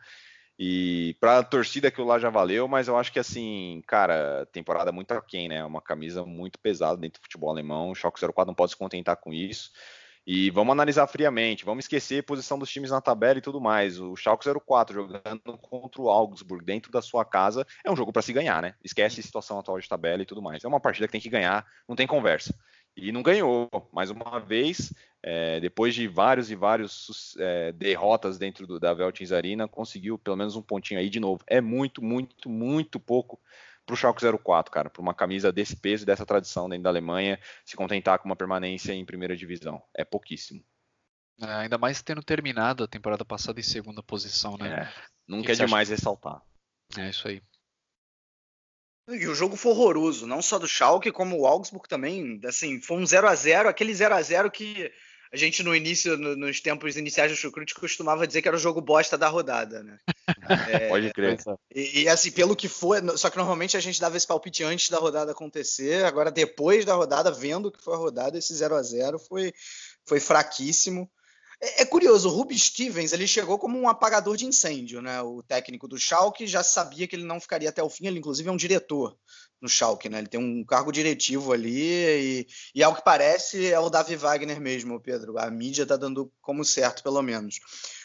[0.62, 4.92] E para a torcida aquilo lá já valeu, mas eu acho que assim, cara, temporada
[4.92, 5.64] muito aquém, né?
[5.64, 7.90] Uma camisa muito pesada dentro do futebol alemão.
[7.90, 9.70] O Schalke 04 não pode se contentar com isso.
[10.26, 13.98] E vamos analisar friamente, vamos esquecer a posição dos times na tabela e tudo mais.
[13.98, 18.20] O Schalke 04 jogando contra o Augsburg dentro da sua casa é um jogo para
[18.20, 18.74] se ganhar, né?
[18.84, 20.62] Esquece a situação atual de tabela e tudo mais.
[20.62, 22.54] É uma partida que tem que ganhar, não tem conversa.
[22.96, 28.66] E não ganhou, mais uma vez, é, depois de vários e vários é, derrotas dentro
[28.66, 31.42] do, da Veltins Arena, conseguiu pelo menos um pontinho aí de novo.
[31.46, 33.40] É muito, muito, muito pouco
[33.86, 36.90] para o Schalke 04, cara, para uma camisa desse peso e dessa tradição dentro da
[36.90, 39.82] Alemanha, se contentar com uma permanência em primeira divisão.
[39.94, 40.62] É pouquíssimo.
[41.40, 44.82] É, ainda mais tendo terminado a temporada passada em segunda posição, né?
[44.82, 44.92] É,
[45.26, 45.96] nunca é demais acha?
[45.96, 46.42] ressaltar.
[46.98, 47.42] É isso aí.
[49.14, 52.40] E o jogo foi horroroso, não só do Schalke, como o Augsburg também.
[52.44, 54.90] Assim, foi um 0 a 0 aquele 0 a 0 que
[55.32, 58.60] a gente no início, no, nos tempos iniciais do Chucrute, costumava dizer que era o
[58.60, 59.98] jogo bosta da rodada, né?
[60.68, 61.38] É, Pode crer.
[61.72, 64.88] E, e, assim, pelo que foi, só que normalmente a gente dava esse palpite antes
[64.88, 68.82] da rodada acontecer, agora depois da rodada, vendo que foi a rodada, esse 0 a
[68.82, 69.52] 0 foi,
[70.04, 71.08] foi fraquíssimo.
[71.62, 75.20] É, é, curioso, o Ruby Stevens ele chegou como um apagador de incêndio, né?
[75.20, 78.48] O técnico do Schalke já sabia que ele não ficaria até o fim, ele inclusive
[78.48, 79.16] é um diretor
[79.60, 80.18] no Schalke, né?
[80.18, 84.58] Ele tem um cargo diretivo ali e, e ao que parece é o Davi Wagner
[84.58, 85.38] mesmo, Pedro.
[85.38, 87.56] A mídia tá dando como certo, pelo menos.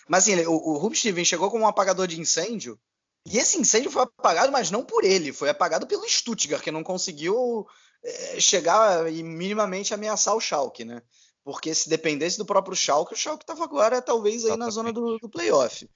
[0.10, 2.78] Mas assim, o, o Ruby Stevens chegou como um apagador de incêndio
[3.26, 6.84] e esse incêndio foi apagado, mas não por ele, foi apagado pelo Stuttgart, que não
[6.84, 7.66] conseguiu
[8.04, 11.02] é, chegar e minimamente ameaçar o Schalke, né?
[11.46, 15.20] Porque se dependesse do próprio Schalke, o Schalke estava agora talvez aí na zona do,
[15.20, 15.88] do playoff.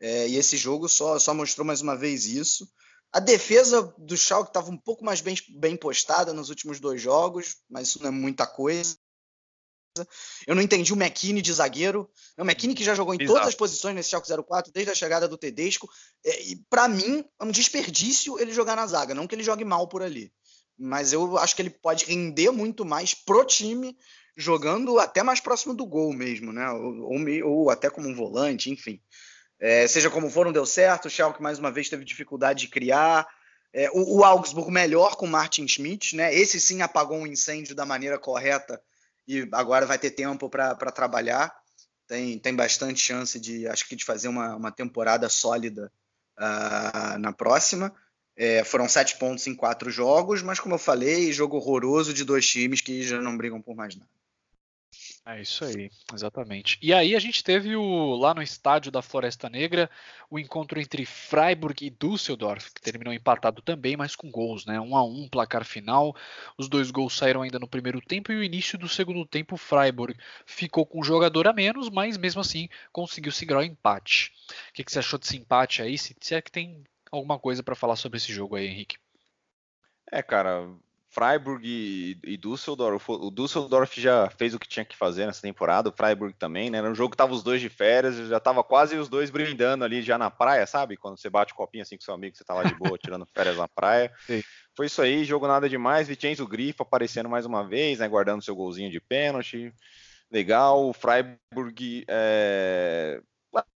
[0.00, 2.66] É, e esse jogo só, só mostrou mais uma vez isso.
[3.12, 7.58] A defesa do Schalke estava um pouco mais bem, bem postada nos últimos dois jogos,
[7.68, 8.96] mas isso não é muita coisa.
[10.46, 12.10] Eu não entendi o McKinney de zagueiro.
[12.36, 13.34] É o McKinney que já jogou em Exato.
[13.34, 15.86] todas as posições nesse Schalke 04, desde a chegada do Tedesco.
[16.24, 19.14] É, e para mim, é um desperdício ele jogar na zaga.
[19.14, 20.32] Não que ele jogue mal por ali.
[20.78, 23.96] Mas eu acho que ele pode render muito mais pro time
[24.36, 26.68] jogando até mais próximo do gol mesmo, né?
[26.70, 29.00] Ou, ou, ou até como um volante, enfim.
[29.58, 31.06] É, seja como for, não deu certo.
[31.06, 33.26] O Schalke mais uma vez teve dificuldade de criar.
[33.72, 36.34] É, o, o, Augsburg melhor com Martin Schmidt, né?
[36.34, 38.80] Esse sim apagou um incêndio da maneira correta
[39.26, 41.54] e agora vai ter tempo para trabalhar.
[42.06, 45.90] Tem, tem bastante chance de, acho que de fazer uma, uma temporada sólida
[46.38, 47.94] uh, na próxima.
[48.36, 52.46] É, foram sete pontos em quatro jogos, mas como eu falei, jogo horroroso de dois
[52.46, 54.10] times que já não brigam por mais nada.
[55.26, 56.78] É isso aí, exatamente.
[56.82, 59.90] E aí a gente teve o, lá no estádio da Floresta Negra
[60.28, 64.78] o encontro entre Freiburg e Düsseldorf, que terminou empatado também, mas com gols, né?
[64.78, 66.14] Um a um, placar final.
[66.58, 70.14] Os dois gols saíram ainda no primeiro tempo e o início do segundo tempo, Freiburg
[70.44, 74.30] ficou com um jogador a menos, mas mesmo assim conseguiu segurar o empate.
[74.68, 75.96] O que, que você achou desse empate aí?
[75.96, 78.98] Se, se é que tem alguma coisa para falar sobre esse jogo aí, Henrique?
[80.12, 80.68] É, cara,
[81.14, 83.08] Freiburg e, e Düsseldorf.
[83.08, 86.78] O Düsseldorf já fez o que tinha que fazer nessa temporada, o Freiburg também, né?
[86.78, 89.84] Era um jogo que tava os dois de férias, já tava quase os dois brindando
[89.84, 90.96] ali já na praia, sabe?
[90.96, 93.26] Quando você bate o copinho assim com seu amigo, você tá lá de boa tirando
[93.32, 94.12] férias na praia.
[94.26, 94.42] Sim.
[94.76, 96.08] Foi isso aí, jogo nada demais.
[96.08, 98.08] Vicenzo Grifo aparecendo mais uma vez, né?
[98.08, 99.72] Guardando seu golzinho de pênalti.
[100.32, 100.88] Legal.
[100.88, 102.04] O Freiburg.
[102.08, 103.20] É...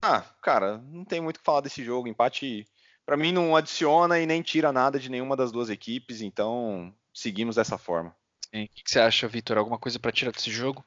[0.03, 2.09] Ah, cara, não tem muito o que falar desse jogo.
[2.09, 2.67] Empate,
[3.07, 7.57] para mim, não adiciona e nem tira nada de nenhuma das duas equipes, então seguimos
[7.57, 8.15] dessa forma.
[8.55, 8.65] Sim.
[8.65, 9.59] O que você acha, Vitor?
[9.59, 10.85] Alguma coisa para tirar desse jogo?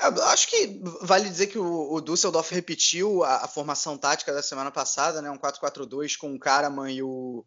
[0.00, 4.42] Eu acho que vale dizer que o, o Düsseldorf repetiu a, a, formação tática da
[4.42, 5.30] semana passada, né?
[5.30, 7.44] Um 4-4-2 com o Karaman e o,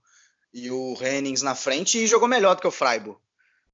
[0.54, 3.20] e o Hennings na frente e jogou melhor do que o Freiburg.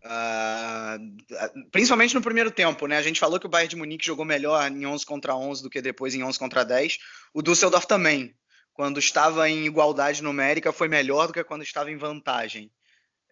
[0.03, 2.97] Uh, principalmente no primeiro tempo, né?
[2.97, 5.69] A gente falou que o Bayern de Munique jogou melhor em 11 contra 11 do
[5.69, 6.97] que depois em 11 contra 10.
[7.33, 8.35] O Düsseldorf também,
[8.73, 12.71] quando estava em igualdade numérica, foi melhor do que quando estava em vantagem.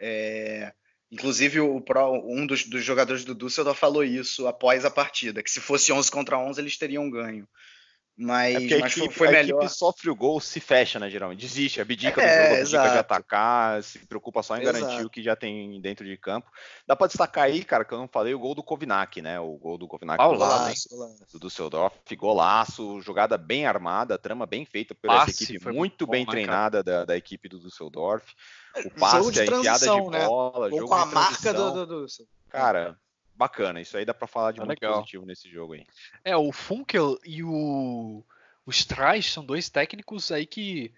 [0.02, 0.74] É,
[1.12, 1.84] inclusive, o,
[2.26, 6.10] um dos, dos, jogadores do Düsseldorf falou isso após a partida, que se fosse 11
[6.10, 7.48] contra 11 eles teriam ganho.
[8.22, 9.62] Mas, é mas equipe, foi, melhor.
[9.62, 11.40] A equipe sofre o gol, se fecha, né, geralmente.
[11.40, 14.80] Desiste, abdica é, do jogo, abdica de atacar, se preocupa só em exato.
[14.80, 16.48] garantir o que já tem dentro de campo.
[16.86, 19.40] Dá para destacar aí, cara, que eu não falei, o gol do Kovnak, né?
[19.40, 20.90] O gol do Kovnak oh, laço,
[21.34, 21.96] do Düsseldorf.
[22.16, 26.32] Golaço, jogada bem armada, trama bem feita por Passe, essa equipe muito bom, bem né,
[26.32, 28.36] treinada da, da, equipe do Düsseldorf.
[28.86, 30.28] O passe, a enfiada de né?
[30.28, 32.06] bola, jogo com a marca do, do, do...
[32.50, 32.98] Cara,
[33.36, 33.82] bacana.
[33.82, 35.00] Isso aí dá para falar de é muito legal.
[35.00, 35.86] positivo nesse jogo aí.
[36.24, 38.24] É, o Funkel e o
[38.66, 40.94] o Streich são dois técnicos aí que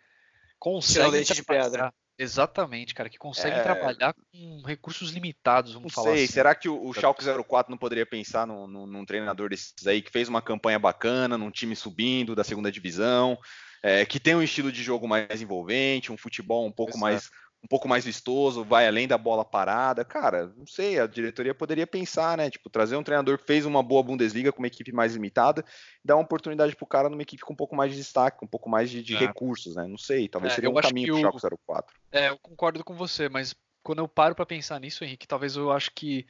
[0.59, 1.93] conseguem leite de pedra.
[2.17, 3.63] Exatamente, cara, que conseguem é...
[3.63, 6.33] trabalhar com recursos limitados, vamos não falar sei, assim.
[6.33, 9.99] será que o, o Schalke 04 não poderia pensar num, num, num, treinador desses aí
[10.01, 13.37] que fez uma campanha bacana, num time subindo da segunda divisão,
[13.81, 17.01] é, que tem um estilo de jogo mais envolvente, um futebol um pouco Exato.
[17.01, 17.31] mais
[17.63, 20.03] um pouco mais vistoso, vai além da bola parada.
[20.03, 22.49] Cara, não sei, a diretoria poderia pensar, né?
[22.49, 25.63] Tipo, trazer um treinador que fez uma boa Bundesliga com uma equipe mais limitada,
[26.03, 28.49] dar uma oportunidade pro cara numa equipe com um pouco mais de destaque, com um
[28.49, 29.19] pouco mais de, de é.
[29.19, 29.87] recursos, né?
[29.87, 31.95] Não sei, talvez é, seria um caminho pro Chaco 04.
[32.11, 35.71] É, eu concordo com você, mas quando eu paro para pensar nisso, Henrique, talvez eu
[35.71, 36.25] acho que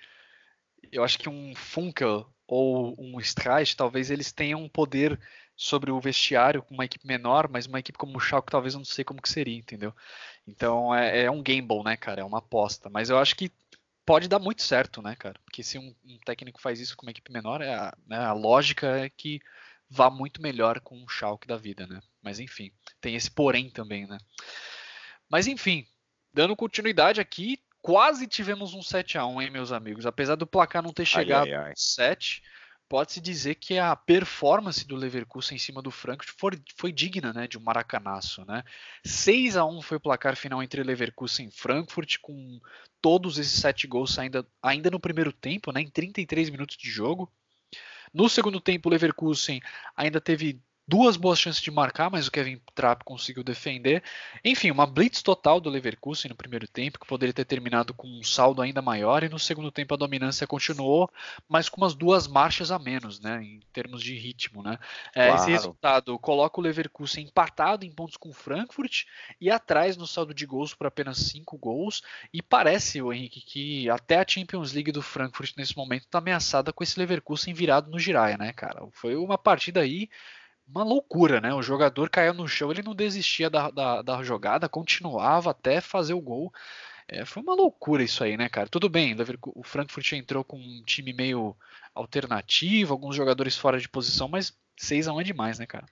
[0.91, 5.19] eu acho que um Funkel ou um Streich, talvez eles tenham um poder
[5.55, 8.79] sobre o vestiário com uma equipe menor, mas uma equipe como o Schalke talvez eu
[8.79, 9.93] não sei como que seria, entendeu?
[10.47, 12.21] Então é, é, um gamble, né, cara?
[12.21, 12.89] É uma aposta.
[12.89, 13.51] Mas eu acho que
[14.05, 15.39] pode dar muito certo, né, cara?
[15.45, 18.33] Porque se um, um técnico faz isso com uma equipe menor, é a, né, a
[18.33, 19.39] lógica é que
[19.89, 22.01] vá muito melhor com o Schalke da vida, né?
[22.21, 24.17] Mas enfim, tem esse porém também, né?
[25.29, 25.85] Mas enfim,
[26.33, 30.05] dando continuidade aqui, quase tivemos um 7 a 1 hein, meus amigos?
[30.05, 31.73] Apesar do placar não ter chegado ai, ai, ai.
[31.75, 32.41] 7,
[32.89, 37.47] pode-se dizer que a performance do Leverkusen em cima do Frankfurt foi, foi digna né,
[37.47, 38.45] de um maracanaço.
[38.45, 38.63] Né?
[39.03, 42.59] 6 a 1 foi o placar final entre Leverkusen e Frankfurt, com
[43.01, 47.31] todos esses sete gols ainda, ainda no primeiro tempo, né, em 33 minutos de jogo.
[48.13, 49.59] No segundo tempo, o Leverkusen
[49.95, 54.03] ainda teve duas boas chances de marcar, mas o Kevin Trapp conseguiu defender.
[54.43, 58.23] Enfim, uma blitz total do Leverkusen no primeiro tempo, que poderia ter terminado com um
[58.23, 61.09] saldo ainda maior, e no segundo tempo a dominância continuou,
[61.47, 64.77] mas com umas duas marchas a menos, né, em termos de ritmo, né.
[65.15, 65.41] É, claro.
[65.41, 69.05] Esse resultado coloca o Leverkusen empatado em pontos com o Frankfurt
[69.39, 72.01] e atrás no saldo de gols por apenas cinco gols,
[72.33, 76.73] e parece, o Henrique, que até a Champions League do Frankfurt nesse momento está ameaçada
[76.73, 78.85] com esse Leverkusen virado no Jiraiya, né, cara.
[78.91, 80.09] Foi uma partida aí
[80.67, 81.53] uma loucura, né?
[81.53, 86.13] O jogador caiu no chão, ele não desistia da, da, da jogada, continuava até fazer
[86.13, 86.51] o gol.
[87.07, 88.69] É, foi uma loucura isso aí, né, cara?
[88.69, 89.15] Tudo bem,
[89.55, 91.55] o Frankfurt entrou com um time meio
[91.93, 95.85] alternativo, alguns jogadores fora de posição, mas 6x1 é demais, né, cara?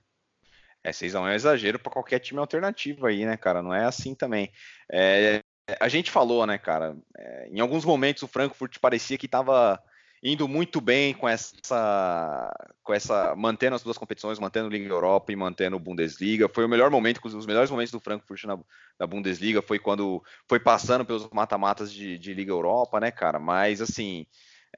[0.84, 3.62] É, 6x1 é um exagero para qualquer time alternativo aí, né, cara?
[3.62, 4.52] Não é assim também.
[4.92, 5.42] É,
[5.80, 6.98] a gente falou, né, cara?
[7.18, 9.82] É, em alguns momentos o Frankfurt parecia que estava
[10.24, 12.54] indo muito bem com essa,
[12.84, 16.48] com essa, mantendo as duas competições, mantendo Liga Europa e mantendo Bundesliga.
[16.48, 18.60] Foi o melhor momento, os melhores momentos do Frankfurt na,
[19.00, 23.40] na Bundesliga foi quando foi passando pelos mata-matas de, de Liga Europa, né, cara?
[23.40, 24.26] Mas assim,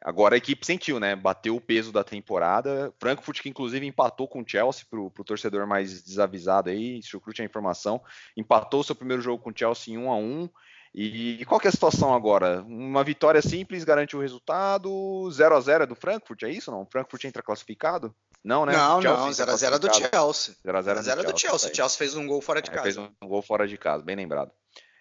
[0.02, 1.16] Agora a equipe sentiu, né?
[1.16, 2.94] Bateu o peso da temporada.
[3.00, 7.46] Frankfurt, que inclusive empatou com o Chelsea, para o torcedor mais desavisado aí, chucrute a
[7.46, 8.02] informação,
[8.36, 10.50] empatou seu primeiro jogo com o Chelsea em 1 a 1
[10.94, 12.62] e qual que é a situação agora?
[12.62, 16.84] Uma vitória simples garante o resultado, 0 a 0 é do Frankfurt, é isso não?
[16.84, 18.14] O Frankfurt entra classificado?
[18.44, 18.74] Não, né?
[18.74, 20.56] Não, não, 0x0 é do Chelsea.
[20.66, 21.72] 0x0 é do Chelsea.
[21.72, 22.84] O Chelsea fez um gol fora de é, casa.
[22.84, 24.52] Fez um gol fora de casa, bem lembrado.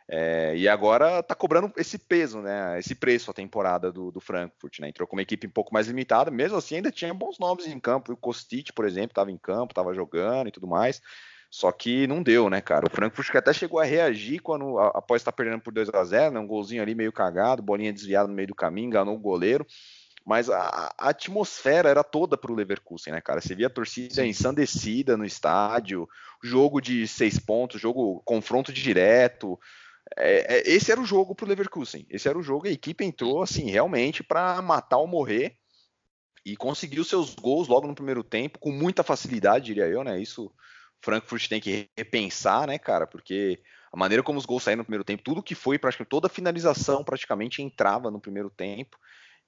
[0.08, 2.78] É, e agora tá cobrando esse peso, né?
[2.78, 4.88] Esse preço a temporada do, do, Frankfurt, né?
[4.88, 7.80] Entrou com uma equipe um pouco mais limitada, mesmo assim ainda tinha bons nomes em
[7.80, 8.12] campo.
[8.12, 11.00] O Kostic, por exemplo, estava em campo, estava jogando e tudo mais.
[11.52, 12.86] Só que não deu, né, cara?
[12.86, 16.32] O Frankfurt que até chegou a reagir quando, após estar perdendo por 2 a 0
[16.32, 16.40] né?
[16.40, 19.66] Um golzinho ali meio cagado, bolinha desviada no meio do caminho, enganou o goleiro.
[20.24, 23.42] Mas a, a atmosfera era toda para o Leverkusen, né, cara?
[23.42, 26.08] Você via a torcida ensandecida no estádio,
[26.42, 29.60] jogo de seis pontos, jogo confronto direto.
[30.16, 32.06] É, é, esse era o jogo para o Leverkusen.
[32.08, 32.66] Esse era o jogo.
[32.66, 35.58] A equipe entrou assim realmente para matar ou morrer
[36.46, 40.18] e conseguiu seus gols logo no primeiro tempo com muita facilidade, diria eu, né?
[40.18, 40.50] Isso
[41.02, 43.06] Frankfurt tem que repensar, né, cara?
[43.06, 43.60] Porque
[43.92, 46.30] a maneira como os gols saíram no primeiro tempo, tudo que foi, praticamente toda a
[46.30, 48.96] finalização praticamente entrava no primeiro tempo.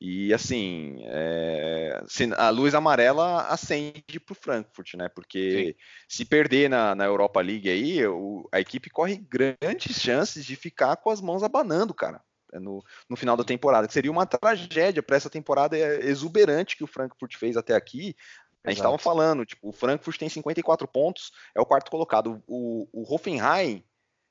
[0.01, 2.03] E assim, é,
[2.37, 5.09] a luz amarela acende para o Frankfurt, né?
[5.09, 5.85] Porque Sim.
[6.09, 10.97] se perder na, na, Europa League aí, o, a equipe corre grandes chances de ficar
[10.97, 12.21] com as mãos abanando, cara,
[12.53, 13.87] no, no final da temporada.
[13.87, 18.17] Que seria uma tragédia para essa temporada exuberante que o Frankfurt fez até aqui.
[18.65, 22.43] A gente estava falando, tipo, o Frankfurt tem 54 pontos, é o quarto colocado.
[22.47, 23.85] O, o Hoffenheim,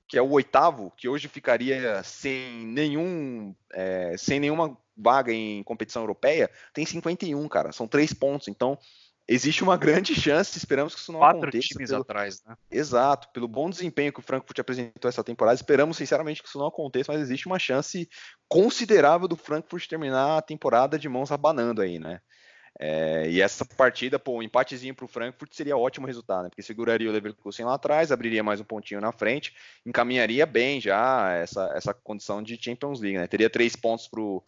[0.08, 6.02] que é o oitavo, que hoje ficaria sem nenhum, é, sem nenhuma vaga em competição
[6.02, 7.72] europeia, tem 51, cara.
[7.72, 8.48] São três pontos.
[8.48, 8.78] Então,
[9.28, 11.68] existe uma grande chance, esperamos que isso não Quatro aconteça.
[11.68, 12.02] times pelo...
[12.02, 12.56] atrás, né?
[12.72, 16.68] Exato, pelo bom desempenho que o Frankfurt apresentou essa temporada, esperamos sinceramente que isso não
[16.68, 18.10] aconteça, mas existe uma chance
[18.48, 22.20] considerável do Frankfurt terminar a temporada de mãos abanando aí, né?
[22.86, 26.50] É, e essa partida, pô, um empatezinho para o Frankfurt seria ótimo resultado, né?
[26.50, 29.56] Porque seguraria o Leverkusen lá atrás, abriria mais um pontinho na frente,
[29.86, 33.26] encaminharia bem já essa, essa condição de Champions League, né?
[33.26, 34.44] Teria três pontos para o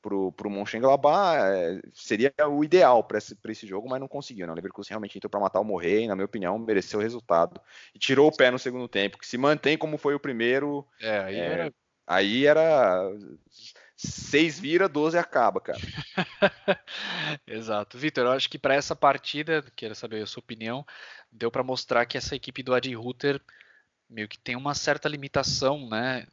[0.00, 4.52] pro, pro Mönchengladbach, é, seria o ideal para esse, esse jogo, mas não conseguiu, né?
[4.52, 7.60] O Leverkusen realmente entrou para matar o Morrer, e, na minha opinião, mereceu o resultado.
[7.92, 10.86] E tirou o pé no segundo tempo, que se mantém como foi o primeiro.
[11.00, 11.74] É, aí é, era...
[12.06, 13.08] Aí era
[14.02, 15.78] 6 vira, 12 acaba, cara.
[17.46, 17.98] Exato.
[17.98, 20.86] Vitor, eu acho que para essa partida, quero saber a sua opinião,
[21.30, 23.40] deu para mostrar que essa equipe do Adi Ruther
[24.08, 26.26] meio que tem uma certa limitação, né,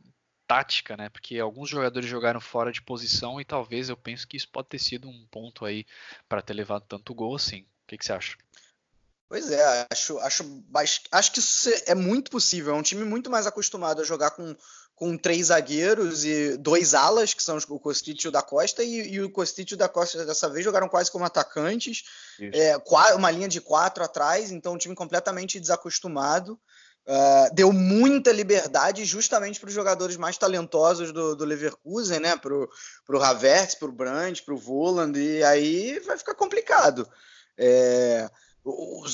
[0.47, 1.09] tática, né?
[1.09, 4.79] Porque alguns jogadores jogaram fora de posição e talvez eu penso que isso pode ter
[4.79, 5.85] sido um ponto aí
[6.27, 7.61] para ter levado tanto gol assim.
[7.61, 8.37] O que, que você acha?
[9.27, 10.63] Pois é, acho, acho,
[11.11, 12.73] acho que isso é muito possível.
[12.73, 14.55] É um time muito mais acostumado a jogar com
[14.97, 19.13] com três zagueiros e dois alas, que são o Kostic e o da Costa, e,
[19.13, 22.03] e o Kostic e o da Costa dessa vez jogaram quase como atacantes,
[22.51, 22.75] é,
[23.15, 26.59] uma linha de quatro atrás, então um time completamente desacostumado.
[27.05, 32.35] Uh, deu muita liberdade justamente para os jogadores mais talentosos do, do Leverkusen, né?
[32.35, 37.07] Para o Havertz, para o Brandt, para o Voland, e aí vai ficar complicado.
[37.57, 38.29] É,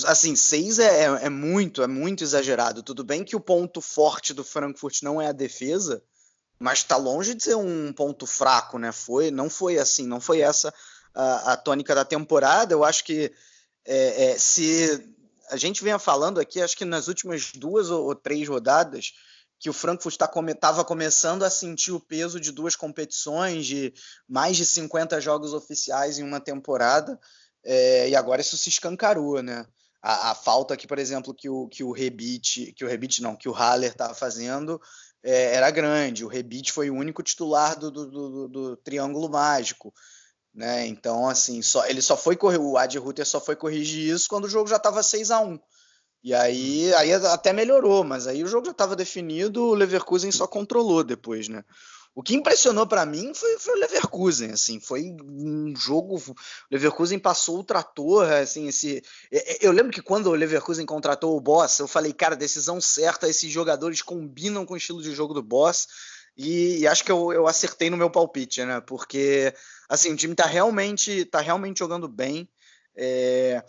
[0.06, 2.84] assim, seis é, é, é, muito, é muito exagerado.
[2.84, 6.04] Tudo bem que o ponto forte do Frankfurt não é a defesa,
[6.60, 8.92] mas está longe de ser um ponto fraco, né?
[8.92, 10.74] Foi, não foi assim, não foi essa
[11.14, 12.74] a, a tônica da temporada.
[12.74, 13.32] Eu acho que
[13.86, 15.14] é, é, se
[15.50, 19.14] a gente vinha falando aqui, acho que nas últimas duas ou, ou três rodadas,
[19.60, 23.94] que o Frankfurt estava tá, começando a sentir o peso de duas competições, de
[24.28, 27.20] mais de 50 jogos oficiais em uma temporada.
[27.64, 29.66] É, e agora isso se escancarou, né?
[30.02, 33.38] A, a, falta aqui, por exemplo, que o, que o Rebite, que o Rebite não,
[33.38, 34.82] que o Haller estava fazendo
[35.24, 36.26] é, era grande.
[36.26, 39.94] O Rebite foi o único titular do, do, do, do Triângulo Mágico.
[40.54, 40.86] Né?
[40.88, 44.46] Então, assim, só, ele só foi correr, o Ad Ruther só foi corrigir isso quando
[44.46, 45.60] o jogo já estava 6 a 1
[46.24, 50.46] E aí, aí até melhorou, mas aí o jogo já estava definido, o Leverkusen só
[50.46, 51.64] controlou depois, né?
[52.16, 56.18] O que impressionou para mim foi, foi, o Leverkusen, assim, foi um jogo.
[56.18, 56.36] O
[56.72, 59.04] Leverkusen passou o trator, assim, esse.
[59.60, 63.52] Eu lembro que quando o Leverkusen contratou o Boss, eu falei, cara, decisão certa, esses
[63.52, 65.88] jogadores combinam com o estilo de jogo do Boss.
[66.38, 68.80] E, e acho que eu, eu, acertei no meu palpite, né?
[68.82, 69.54] Porque
[69.90, 72.48] assim, o time tá realmente, tá realmente jogando bem.
[72.96, 73.64] É,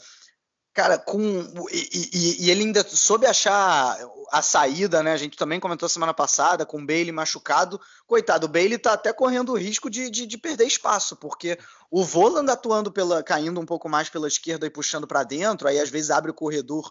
[0.75, 1.23] Cara, com.
[1.71, 3.97] E, e, e, ele ainda soube achar
[4.33, 5.13] a saída, né?
[5.13, 7.81] A gente também comentou semana passada, com o Bailey machucado.
[8.09, 11.57] Coitado, o Bailey tá até correndo o risco de, de, de perder espaço, porque
[11.89, 13.23] o Voland atuando pela.
[13.23, 16.35] caindo um pouco mais pela esquerda e puxando para dentro, aí às vezes abre o
[16.35, 16.91] corredor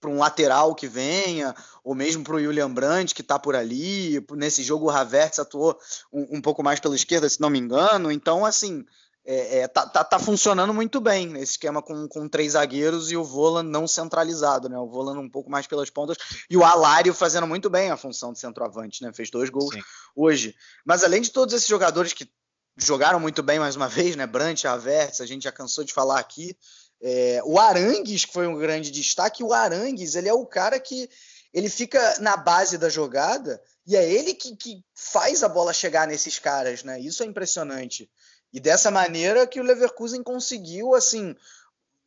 [0.00, 1.54] para um lateral que venha,
[1.84, 4.24] ou mesmo para o Julian Brandt, que está por ali.
[4.32, 5.78] Nesse jogo, o Havertz atuou
[6.12, 8.10] um, um pouco mais pela esquerda, se não me engano.
[8.10, 8.84] Então, assim
[9.26, 13.16] é, é, tá, tá, tá, funcionando muito bem esse esquema com, com três zagueiros e
[13.16, 14.78] o Volan não centralizado, né?
[14.78, 16.18] O Volan um pouco mais pelas pontas
[16.50, 19.12] e o Alário fazendo muito bem a função de centroavante, né?
[19.14, 19.80] Fez dois gols Sim.
[20.14, 20.54] hoje.
[20.84, 22.30] Mas além de todos esses jogadores que
[22.76, 24.26] jogaram muito bem mais uma vez, né?
[24.26, 26.54] Brant, Havertz, a gente já cansou de falar aqui.
[27.00, 31.08] É, o Arangues, que foi um grande destaque, o Arangues, ele é o cara que
[31.52, 36.06] ele fica na base da jogada e é ele que, que faz a bola chegar
[36.06, 36.98] nesses caras, né?
[37.00, 38.10] Isso é impressionante.
[38.54, 41.34] E dessa maneira que o Leverkusen conseguiu, assim,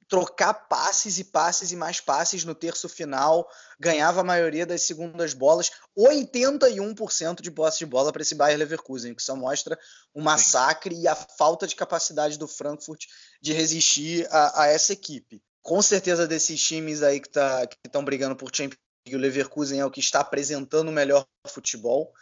[0.08, 3.46] trocar passes e passes e mais passes no terço final,
[3.78, 9.14] ganhava a maioria das segundas bolas, 81% de posse de bola para esse Bayern Leverkusen,
[9.14, 9.78] que só mostra
[10.14, 11.02] o massacre Sim.
[11.02, 13.08] e a falta de capacidade do Frankfurt
[13.42, 15.42] de resistir a, a essa equipe.
[15.62, 19.86] Com certeza desses times aí que tá, estão brigando por Champions League, o Leverkusen é
[19.86, 22.14] o que está apresentando o melhor futebol.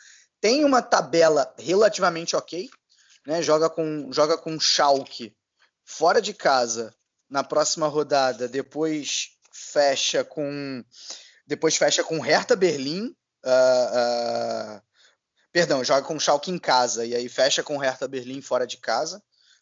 [0.42, 2.68] Tem uma tabela relativamente ok,
[3.26, 3.42] né?
[3.42, 5.36] Joga com joga com Schalke
[5.84, 6.94] fora de casa
[7.30, 10.84] na próxima rodada, depois fecha com
[11.48, 13.08] depois fecha com Hertha Berlim,
[13.46, 14.82] uh, uh,
[15.52, 19.22] perdão, joga com Schalke em casa e aí fecha com Hertha Berlim fora de casa,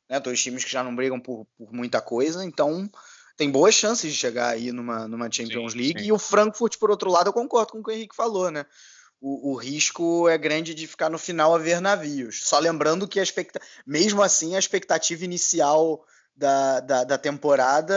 [0.09, 0.19] né?
[0.19, 2.89] Dois times que já não brigam por, por muita coisa, então
[3.35, 5.99] tem boas chances de chegar aí numa, numa Champions sim, League.
[5.99, 6.05] Sim.
[6.07, 8.65] E o Frankfurt, por outro lado, eu concordo com o que o Henrique falou, né?
[9.25, 12.41] O, o, risco é grande de ficar no final a ver navios.
[12.43, 13.61] Só lembrando que a expecta...
[13.87, 16.05] mesmo assim a expectativa inicial
[16.35, 17.95] da, da, da temporada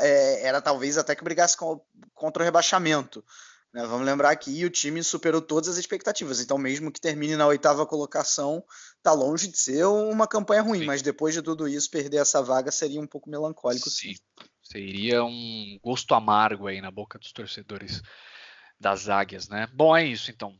[0.00, 1.84] é, era talvez até que brigasse com,
[2.14, 3.24] contra o rebaixamento.
[3.72, 3.84] Né?
[3.84, 6.40] Vamos lembrar que o time superou todas as expectativas.
[6.40, 8.62] Então, mesmo que termine na oitava colocação,
[9.02, 10.80] tá longe de ser uma campanha ruim.
[10.80, 10.86] Sim.
[10.86, 13.90] Mas depois de tudo isso, perder essa vaga seria um pouco melancólico.
[13.90, 14.14] Sim.
[14.62, 18.00] Seria um gosto amargo aí na boca dos torcedores
[18.84, 19.66] das águias, né?
[19.72, 20.54] Bom, é isso então.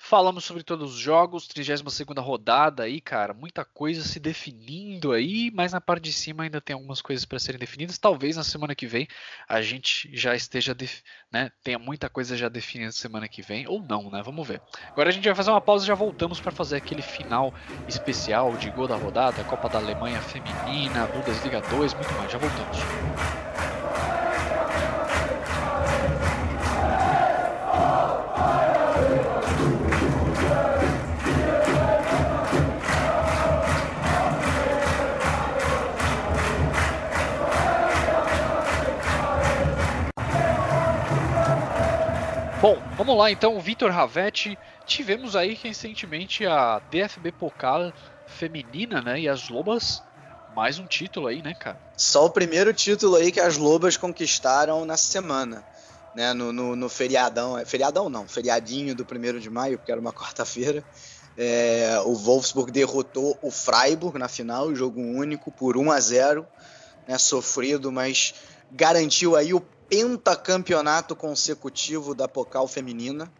[0.00, 5.72] Falamos sobre todos os jogos, 32 rodada aí, cara, muita coisa se definindo aí, mas
[5.72, 7.98] na parte de cima ainda tem algumas coisas para serem definidas.
[7.98, 9.06] Talvez na semana que vem
[9.46, 10.74] a gente já esteja,
[11.30, 14.22] né, tenha muita coisa já definida semana que vem, ou não, né?
[14.24, 14.62] Vamos ver.
[14.86, 17.52] Agora a gente vai fazer uma pausa e já voltamos para fazer aquele final
[17.86, 22.32] especial de gol da rodada, Copa da Alemanha Feminina, Bundesliga 2, muito mais.
[22.32, 23.77] Já voltamos.
[42.98, 44.58] Vamos lá então, Vitor Ravetti.
[44.84, 47.92] Tivemos aí recentemente a DFB Pokal
[48.26, 49.20] feminina, né?
[49.20, 50.02] E as Lobas,
[50.54, 51.80] mais um título aí, né, cara?
[51.96, 55.64] Só o primeiro título aí que as Lobas conquistaram na semana,
[56.12, 56.34] né?
[56.34, 60.12] No, no, no feriadão, é, feriadão não, feriadinho do primeiro de maio, porque era uma
[60.12, 60.82] quarta-feira.
[61.36, 66.44] É, o Wolfsburg derrotou o Freiburg na final, jogo único por 1 a 0,
[67.06, 67.16] né?
[67.16, 68.34] Sofrido, mas
[68.72, 73.30] garantiu aí o pentacampeonato consecutivo da Pocal Feminina.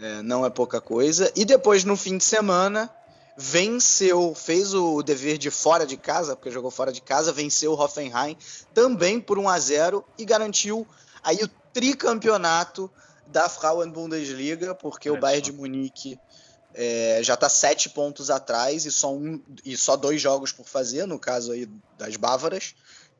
[0.00, 1.32] É, não é pouca coisa.
[1.36, 2.90] E depois, no fim de semana,
[3.36, 7.80] venceu, fez o dever de fora de casa, porque jogou fora de casa, venceu o
[7.80, 8.36] Hoffenheim
[8.72, 10.86] também por 1 a 0 e garantiu
[11.22, 12.90] aí o tricampeonato
[13.26, 16.18] da Frauen Bundesliga, porque é o Bayern de Munique
[16.74, 21.06] é, já está sete pontos atrás e só, um, e só dois jogos por fazer,
[21.06, 22.74] no caso aí das bávaras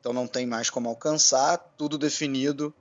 [0.05, 2.71] então não tem mais como alcançar, tudo definido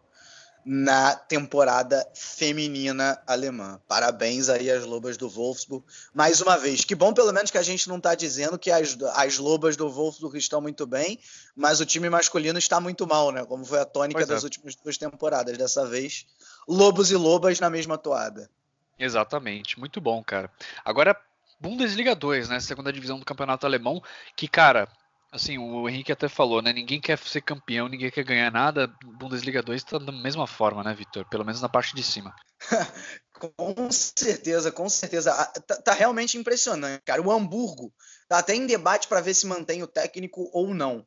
[0.63, 3.81] na temporada feminina alemã.
[3.89, 5.83] Parabéns aí às lobas do Wolfsburg.
[6.13, 8.99] Mais uma vez, que bom pelo menos que a gente não está dizendo que as,
[9.15, 11.19] as lobas do Wolfsburg estão muito bem,
[11.57, 13.43] mas o time masculino está muito mal, né?
[13.47, 14.45] Como foi a tônica pois das é.
[14.45, 15.57] últimas duas temporadas.
[15.57, 16.27] Dessa vez,
[16.69, 18.51] lobos e lobas na mesma toada.
[18.99, 20.51] Exatamente, muito bom, cara.
[20.85, 21.19] Agora,
[21.59, 22.61] Bundesliga 2, né?
[22.61, 24.03] Segunda divisão do campeonato alemão,
[24.37, 24.87] que, cara,
[25.35, 26.73] assim, o Henrique até falou, né?
[26.73, 28.87] Ninguém quer ser campeão, ninguém quer ganhar nada.
[29.19, 31.29] Bundesliga 2 está da mesma forma, né, Vitor?
[31.29, 32.35] Pelo menos na parte de cima.
[33.57, 35.33] com certeza, com certeza.
[35.33, 37.21] Ah, tá, tá, realmente impressionante, cara.
[37.21, 37.93] O Hamburgo
[38.29, 41.05] tá até em debate para ver se mantém o técnico ou não.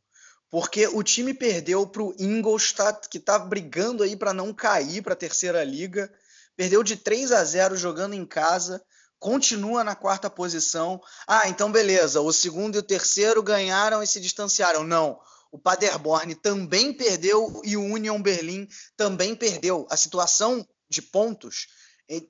[0.49, 5.13] Porque o time perdeu para o Ingolstadt, que tá brigando aí para não cair para
[5.13, 6.11] a terceira liga.
[6.55, 8.81] Perdeu de 3 a 0 jogando em casa
[9.19, 11.01] continua na quarta posição.
[11.27, 14.83] Ah, então beleza, o segundo e o terceiro ganharam e se distanciaram.
[14.83, 15.19] Não.
[15.51, 19.87] o Paderborn também perdeu e o Union Berlim também perdeu.
[19.89, 21.67] A situação de pontos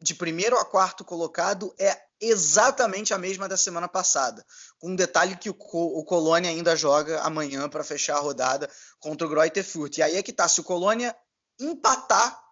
[0.01, 4.43] de primeiro a quarto colocado é exatamente a mesma da semana passada,
[4.79, 8.69] com um detalhe que o, o Colônia ainda joga amanhã para fechar a rodada
[8.99, 9.97] contra o Greuther Fürth.
[9.97, 11.15] E aí é que tá, se o Colônia
[11.59, 12.43] empatar,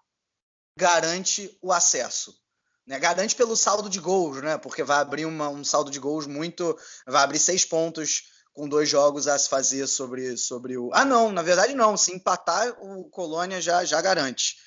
[0.77, 2.36] garante o acesso.
[2.86, 2.99] Né?
[2.99, 4.57] Garante pelo saldo de gols, né?
[4.57, 6.77] Porque vai abrir uma, um saldo de gols muito.
[7.07, 8.23] Vai abrir seis pontos
[8.53, 10.89] com dois jogos a se fazer sobre, sobre o.
[10.93, 11.97] Ah, não, na verdade não.
[11.97, 14.57] Se empatar, o Colônia já, já garante.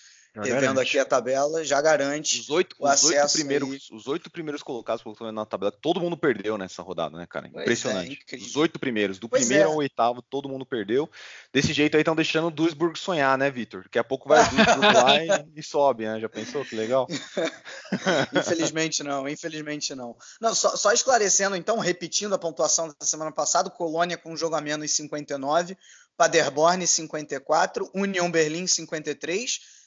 [0.42, 5.02] Revendo aqui a tabela, já garante os oito, os oito primeiros, os oito primeiros colocados
[5.32, 7.46] na tabela, todo mundo perdeu nessa rodada, né, cara?
[7.46, 8.18] É, Impressionante.
[8.32, 9.72] É, os oito primeiros, do pois primeiro é.
[9.72, 11.08] ao oitavo, todo mundo perdeu.
[11.52, 13.84] Desse jeito aí estão deixando o Duisburg sonhar, né, Vitor?
[13.84, 16.20] Daqui a pouco vai o Duisburg lá e, e, sobe, né?
[16.20, 16.64] Já pensou?
[16.64, 17.06] Que legal.
[18.34, 20.16] infelizmente não, infelizmente não.
[20.40, 24.54] Não, só, só, esclarecendo, então, repetindo a pontuação da semana passada, Colônia com um jogo
[24.54, 25.76] a menos 59,
[26.16, 29.77] Paderborn 54, União Berlim 53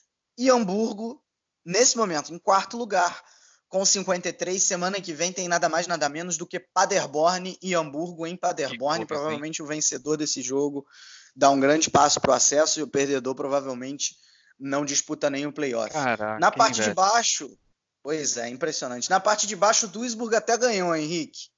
[0.41, 1.23] e Hamburgo,
[1.63, 3.23] nesse momento, em quarto lugar,
[3.69, 4.61] com 53.
[4.61, 9.05] Semana que vem tem nada mais, nada menos do que Paderborn e Hamburgo em Paderborn.
[9.05, 10.83] Provavelmente o vencedor desse jogo
[11.35, 14.15] dá um grande passo para o acesso e o perdedor provavelmente
[14.59, 15.93] não disputa o playoff.
[15.93, 17.55] Caraca, Na parte de baixo,
[18.01, 19.11] pois é, impressionante.
[19.11, 21.51] Na parte de baixo, o Duisburg até ganhou, Henrique.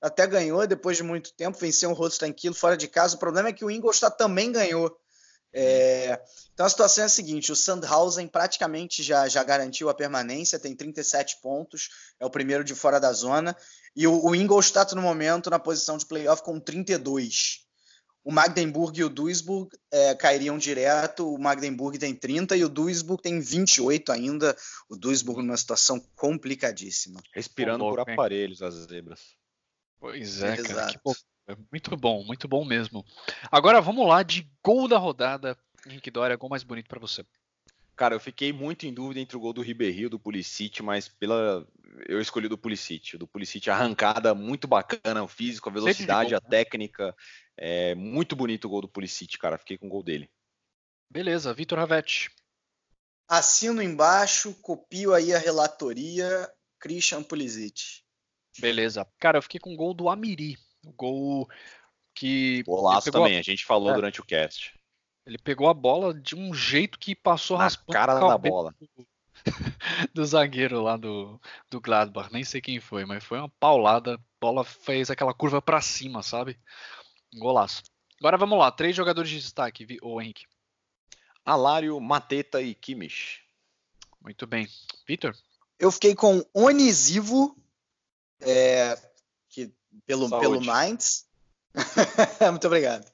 [0.00, 3.16] Até ganhou depois de muito tempo, venceu o Holstein Kiel fora de casa.
[3.16, 4.98] O problema é que o Ingolstadt também ganhou.
[5.54, 6.18] É,
[6.54, 10.74] então a situação é a seguinte: o Sandhausen praticamente já, já garantiu a permanência, tem
[10.74, 13.56] 37 pontos, é o primeiro de fora da zona,
[13.94, 17.62] e o, o Ingolstadt no momento na posição de playoff com 32.
[18.24, 23.20] O Magdeburg e o Duisburg é, cairiam direto, o Magdeburg tem 30 e o Duisburg
[23.20, 24.56] tem 28 ainda.
[24.88, 27.20] O Duisburg numa situação complicadíssima.
[27.34, 29.34] Respirando por aparelhos as zebras.
[29.98, 30.68] Pois é, Exato.
[30.68, 30.92] cara.
[30.92, 30.98] Que
[31.70, 33.04] muito bom, muito bom mesmo.
[33.50, 35.56] Agora vamos lá de gol da rodada.
[35.86, 37.24] Henrique Dória, gol mais bonito para você.
[37.96, 41.08] Cara, eu fiquei muito em dúvida entre o gol do Ribéry e do Pulisic, mas
[41.08, 41.66] pela
[42.08, 43.16] eu escolhi o do Pulisic.
[43.16, 46.48] O do Pulisic arrancada muito bacana, o físico, a velocidade, gol, a né?
[46.48, 47.14] técnica.
[47.56, 49.58] É muito bonito o gol do Pulisic, cara.
[49.58, 50.30] Fiquei com o gol dele.
[51.10, 52.30] Beleza, Vitor Ravetti.
[53.28, 58.02] Assino embaixo, copio aí a relatoria, Christian Pulisic.
[58.58, 59.06] Beleza.
[59.18, 60.58] Cara, eu fiquei com o gol do Amiri.
[60.86, 61.48] O gol
[62.14, 62.62] que.
[62.64, 63.40] Golaço também, a...
[63.40, 63.94] a gente falou é.
[63.94, 64.78] durante o cast.
[65.24, 68.74] Ele pegou a bola de um jeito que passou Na raspando cara da bola.
[68.80, 69.06] Do,
[70.12, 72.32] do zagueiro lá do, do Gladbach.
[72.32, 74.14] Nem sei quem foi, mas foi uma paulada.
[74.14, 76.58] A bola fez aquela curva para cima, sabe?
[77.34, 77.82] Um golaço.
[78.18, 80.46] Agora vamos lá, três jogadores de destaque, ô Henrique.
[81.44, 83.42] Alário, Mateta e Kimmich.
[84.20, 84.68] Muito bem.
[85.06, 85.34] Vitor?
[85.78, 87.56] Eu fiquei com Onisivo,
[88.40, 88.96] é,
[90.06, 91.26] pelo, pelo Mainz.
[92.50, 93.10] Muito obrigado.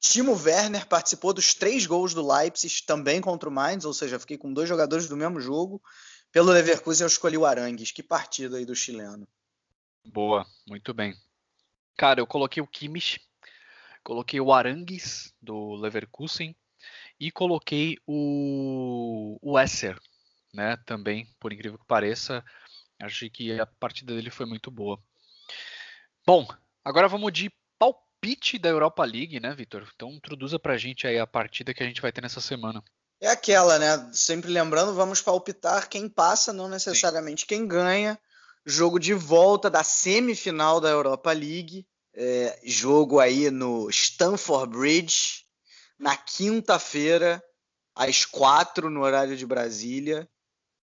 [0.00, 4.38] Timo Werner participou dos três gols do Leipzig, também contra o Mainz, ou seja, fiquei
[4.38, 5.82] com dois jogadores do mesmo jogo.
[6.30, 7.90] Pelo Leverkusen eu escolhi o Arangues.
[7.90, 9.26] Que partida aí do chileno.
[10.04, 11.14] Boa, muito bem.
[11.96, 13.20] Cara, eu coloquei o Kimmich,
[14.04, 16.54] coloquei o Arangues do Leverkusen
[17.18, 19.98] e coloquei o, o Esser,
[20.54, 20.76] né?
[20.86, 22.44] Também, por incrível que pareça,
[23.00, 25.02] achei que a partida dele foi muito boa.
[26.28, 26.46] Bom,
[26.84, 29.88] agora vamos de palpite da Europa League, né, Vitor?
[29.94, 32.84] Então introduza pra gente aí a partida que a gente vai ter nessa semana.
[33.18, 34.10] É aquela, né?
[34.12, 37.46] Sempre lembrando, vamos palpitar quem passa, não necessariamente Sim.
[37.46, 38.20] quem ganha.
[38.66, 41.86] Jogo de volta da semifinal da Europa League.
[42.12, 45.46] É, jogo aí no Stamford Bridge,
[45.98, 47.42] na quinta-feira,
[47.94, 50.28] às quatro no horário de Brasília.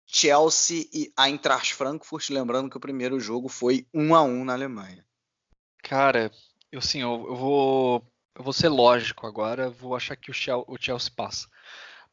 [0.05, 5.07] Chelsea e Eintracht Frankfurt, lembrando que o primeiro jogo foi 1 a 1 na Alemanha.
[5.83, 6.31] Cara,
[6.71, 10.65] eu sim, eu, eu, vou, eu vou ser lógico agora, vou achar que o Chelsea,
[10.67, 11.49] o Chelsea passa.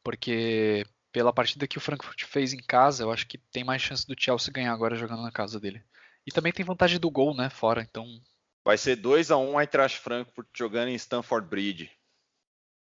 [0.02, 4.06] Porque pela partida que o Frankfurt fez em casa, eu acho que tem mais chance
[4.06, 5.82] do Chelsea ganhar agora jogando na casa dele.
[6.26, 8.04] E também tem vantagem do gol, né, fora, então...
[8.64, 11.90] Vai ser 2 a 1 um Eintracht Frankfurt jogando em Stamford Bridge.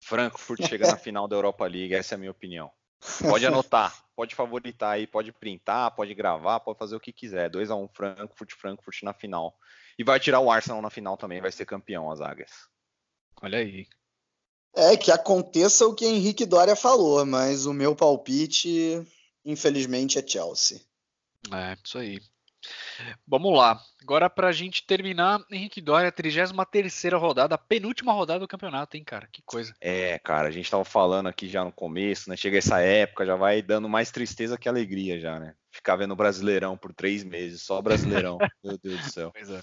[0.04, 2.72] Frankfurt chega na final da Europa League, essa é a minha opinião.
[3.22, 7.50] Pode anotar, pode favoritar aí, pode printar, pode gravar, pode fazer o que quiser.
[7.50, 9.56] 2 a 1 um, Frankfurt, Frankfurt na final.
[9.98, 12.52] E vai tirar o Arsenal na final também, vai ser campeão as águias.
[13.42, 13.88] Olha aí.
[14.76, 19.02] É, que aconteça o que Henrique Dória falou, mas o meu palpite,
[19.44, 20.82] infelizmente, é Chelsea.
[21.52, 22.20] É, isso aí.
[23.28, 23.82] Vamos lá.
[24.02, 29.28] Agora, pra gente terminar, Henrique Dória, 33 rodada, penúltima rodada do campeonato, hein, cara?
[29.32, 29.74] Que coisa.
[29.82, 32.38] É, cara, a gente tava falando aqui já no começo, né?
[32.38, 35.56] Chega essa época, já vai dando mais tristeza que alegria já, né?
[35.72, 38.38] Ficar vendo Brasileirão por três meses, só Brasileirão.
[38.64, 39.32] Meu Deus do céu.
[39.32, 39.62] Pois é.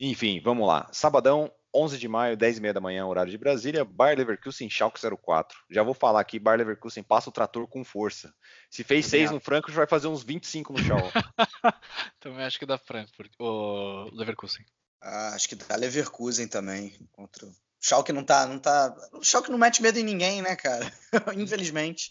[0.00, 0.88] Enfim, vamos lá.
[0.92, 5.00] Sabadão, 11 de maio, 10 e meia da manhã, horário de Brasília, Bayer Leverkusen, Schalke
[5.00, 5.58] 04.
[5.70, 8.32] Já vou falar aqui, Bayer Leverkusen passa o trator com força.
[8.70, 11.12] Se fez 6 no Frankfurt, vai fazer uns 25 no Schalke.
[12.20, 14.64] também acho que dá Frankfurt, o Leverkusen.
[15.00, 16.96] Ah, acho que dá Leverkusen também.
[17.12, 17.46] Contra...
[17.46, 18.94] O Schalke não tá, não tá...
[19.12, 20.92] O Schalke não mete medo em ninguém, né, cara?
[21.36, 22.10] Infelizmente.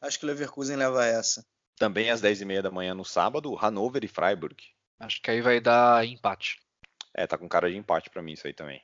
[0.00, 1.44] Acho que o Leverkusen leva essa.
[1.76, 4.56] Também às 10 e meia da manhã no sábado, Hannover e Freiburg.
[4.98, 6.58] Acho que aí vai dar empate.
[7.18, 8.80] É, tá com cara de empate para mim isso aí também.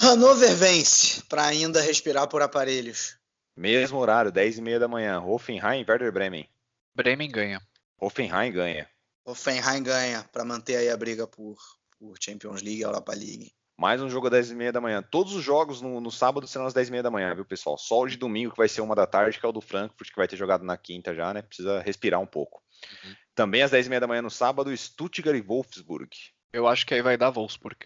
[0.00, 3.18] Hannover vence, para ainda respirar por aparelhos.
[3.54, 6.48] Mesmo horário, 10 e meia da manhã, Hoffenheim e Werder Bremen.
[6.94, 7.60] Bremen ganha.
[8.00, 8.88] Hoffenheim ganha.
[9.26, 11.58] Hoffenheim ganha, para manter aí a briga por,
[11.98, 13.52] por Champions League e Europa League.
[13.76, 15.02] Mais um jogo às 10 e meia da manhã.
[15.02, 17.76] Todos os jogos no, no, sábado serão às 10 e meia da manhã, viu, pessoal?
[17.76, 20.08] Só o de domingo, que vai ser uma da tarde, que é o do Frankfurt,
[20.08, 21.42] que vai ter jogado na quinta já, né?
[21.42, 22.62] Precisa respirar um pouco.
[23.04, 23.14] Uhum.
[23.34, 26.08] Também às 10 e meia da manhã no sábado, Stuttgart e Wolfsburg.
[26.56, 27.76] Eu acho que aí vai dar Wolfsburg.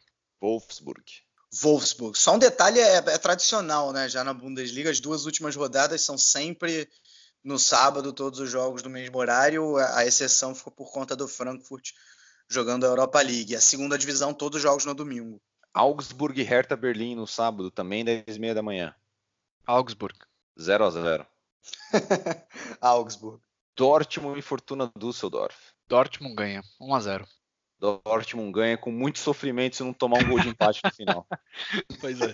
[0.40, 1.02] Wolfsburg.
[1.60, 2.16] Wolfsburg.
[2.16, 4.09] Só um detalhe é, é, tradicional, né?
[4.09, 6.88] Já na Bundesliga, as duas últimas rodadas são sempre
[7.42, 9.76] no sábado, todos os jogos do mesmo horário.
[9.76, 11.90] A exceção ficou por conta do Frankfurt
[12.48, 13.56] jogando a Europa League.
[13.56, 15.42] A segunda divisão, todos os jogos no domingo.
[15.74, 18.94] Augsburg e Hertha Berlim no sábado, também 10 e meia da manhã.
[19.66, 20.16] Augsburg.
[20.60, 21.26] 0 a 0
[22.80, 23.42] Augsburg.
[23.76, 25.56] Dortmund e Fortuna Düsseldorf.
[25.88, 27.40] Dortmund ganha, 1 a 0
[27.81, 31.27] Dortmund ganha com muito sofrimento se não tomar um gol de empate no final.
[32.01, 32.32] Pois é.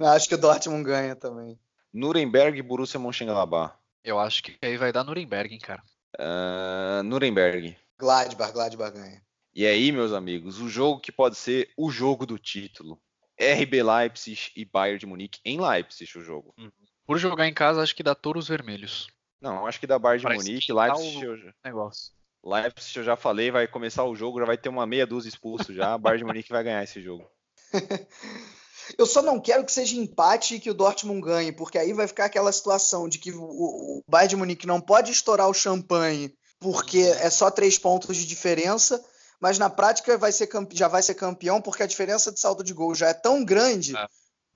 [0.14, 1.58] acho que o Dortmund ganha também.
[1.92, 3.74] Nuremberg e Borussia Mönchengladbach.
[4.02, 5.82] Eu acho que aí vai dar Nuremberg, hein, cara.
[6.18, 7.76] Uh, Nuremberg.
[7.98, 9.22] Gladbach, Gladbach ganha.
[9.54, 13.00] E aí, meus amigos, o jogo que pode ser o jogo do título.
[13.38, 16.54] RB Leipzig e Bayern de Munique em Leipzig o jogo.
[16.58, 16.70] Uhum.
[17.06, 19.08] Por jogar em casa, acho que dá touros vermelhos.
[19.40, 21.26] Não, acho que dá Bayern de Parece Munique, Leipzig.
[21.26, 22.17] O negócio.
[22.44, 25.74] Leipzig, eu já falei, vai começar o jogo, já vai ter uma meia dúzia expulso
[25.74, 25.98] já.
[25.98, 27.28] Bayern de Munique vai ganhar esse jogo.
[28.96, 32.06] Eu só não quero que seja empate e que o Dortmund ganhe, porque aí vai
[32.06, 37.00] ficar aquela situação de que o, Bayern de Munique não pode estourar o champanhe porque
[37.00, 39.02] é só três pontos de diferença,
[39.40, 42.72] mas na prática vai ser já vai ser campeão porque a diferença de saldo de
[42.72, 44.06] gol já é tão grande é.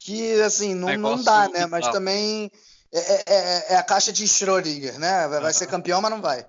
[0.00, 1.66] que assim não, não dá, né?
[1.66, 2.50] Mas também
[2.92, 5.28] é, é, é, é, a caixa de Schrödinger, né?
[5.28, 6.44] Vai, vai ser campeão, mas não vai.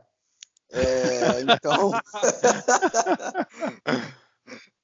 [0.74, 1.92] É, então.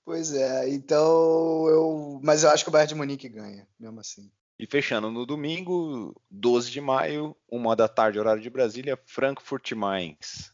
[0.05, 2.19] pois é, então eu.
[2.23, 4.31] Mas eu acho que o Bayern de Munique ganha, mesmo assim.
[4.59, 10.53] E fechando no domingo, 12 de maio, uma da tarde, horário de Brasília, Frankfurt Mainz.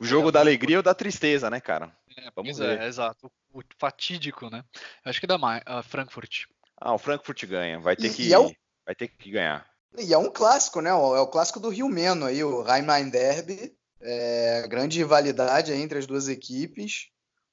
[0.00, 1.94] O jogo é, da alegria ou da tristeza, né, cara?
[2.16, 2.80] É, Vamos ver.
[2.80, 3.30] É, exato.
[3.52, 4.64] O fatídico, né?
[5.04, 5.62] Acho que dá mais.
[5.62, 6.46] Uh, Frankfurt.
[6.76, 7.78] Ah, o Frankfurt ganha.
[7.78, 8.52] Vai ter, e, que, e é o...
[8.84, 9.70] vai ter que ganhar.
[9.98, 10.90] E é um clássico, né?
[10.90, 13.76] É o clássico do Rio Meno aí, o Rhein-Main Derby.
[14.02, 17.08] É, grande rivalidade entre as duas equipes.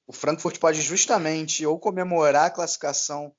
[0.08, 3.34] O Frankfurt pode justamente ou comemorar a classificação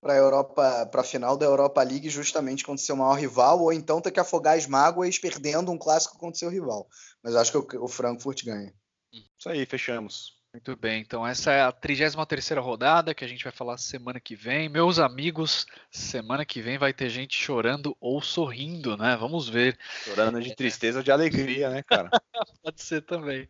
[0.00, 3.72] para a Europa, para a final da Europa League, justamente contra seu maior rival, ou
[3.72, 6.86] então ter que afogar as mágoas perdendo um clássico contra seu rival.
[7.22, 8.72] Mas acho que o, o Frankfurt ganha.
[9.12, 10.33] Isso aí, fechamos.
[10.54, 14.36] Muito bem, então essa é a 33 rodada que a gente vai falar semana que
[14.36, 14.68] vem.
[14.68, 19.16] Meus amigos, semana que vem vai ter gente chorando ou sorrindo, né?
[19.16, 19.76] Vamos ver.
[20.04, 22.08] Chorando de tristeza ou de alegria, né, cara?
[22.62, 23.48] Pode ser também.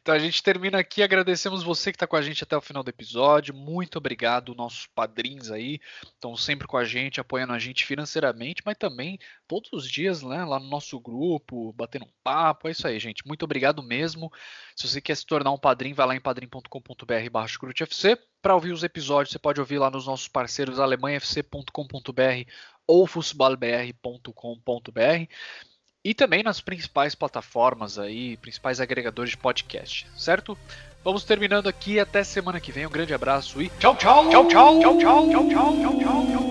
[0.00, 2.84] Então a gente termina aqui, agradecemos você que está com a gente até o final
[2.84, 3.52] do episódio.
[3.52, 8.76] Muito obrigado, nossos padrinhos aí, estão sempre com a gente, apoiando a gente financeiramente, mas
[8.78, 12.68] também todos os dias, né, lá no nosso grupo, batendo um papo.
[12.68, 13.26] É isso aí, gente.
[13.26, 14.30] Muito obrigado mesmo.
[14.76, 17.46] Se você quer se tornar um padrinho, vai lá em padrim.com.br barra
[18.42, 22.50] Para ouvir os episódios, você pode ouvir lá nos nossos parceiros alemanhafc.com.br
[22.86, 25.32] ou futebolbr.com.br
[26.04, 30.56] e também nas principais plataformas aí, principais agregadores de podcast, certo?
[31.02, 32.86] Vamos terminando aqui até semana que vem.
[32.86, 36.47] Um grande abraço e tchau, tchau, tchau, tchau, tchau, tchau, tchau, tchau, tchau.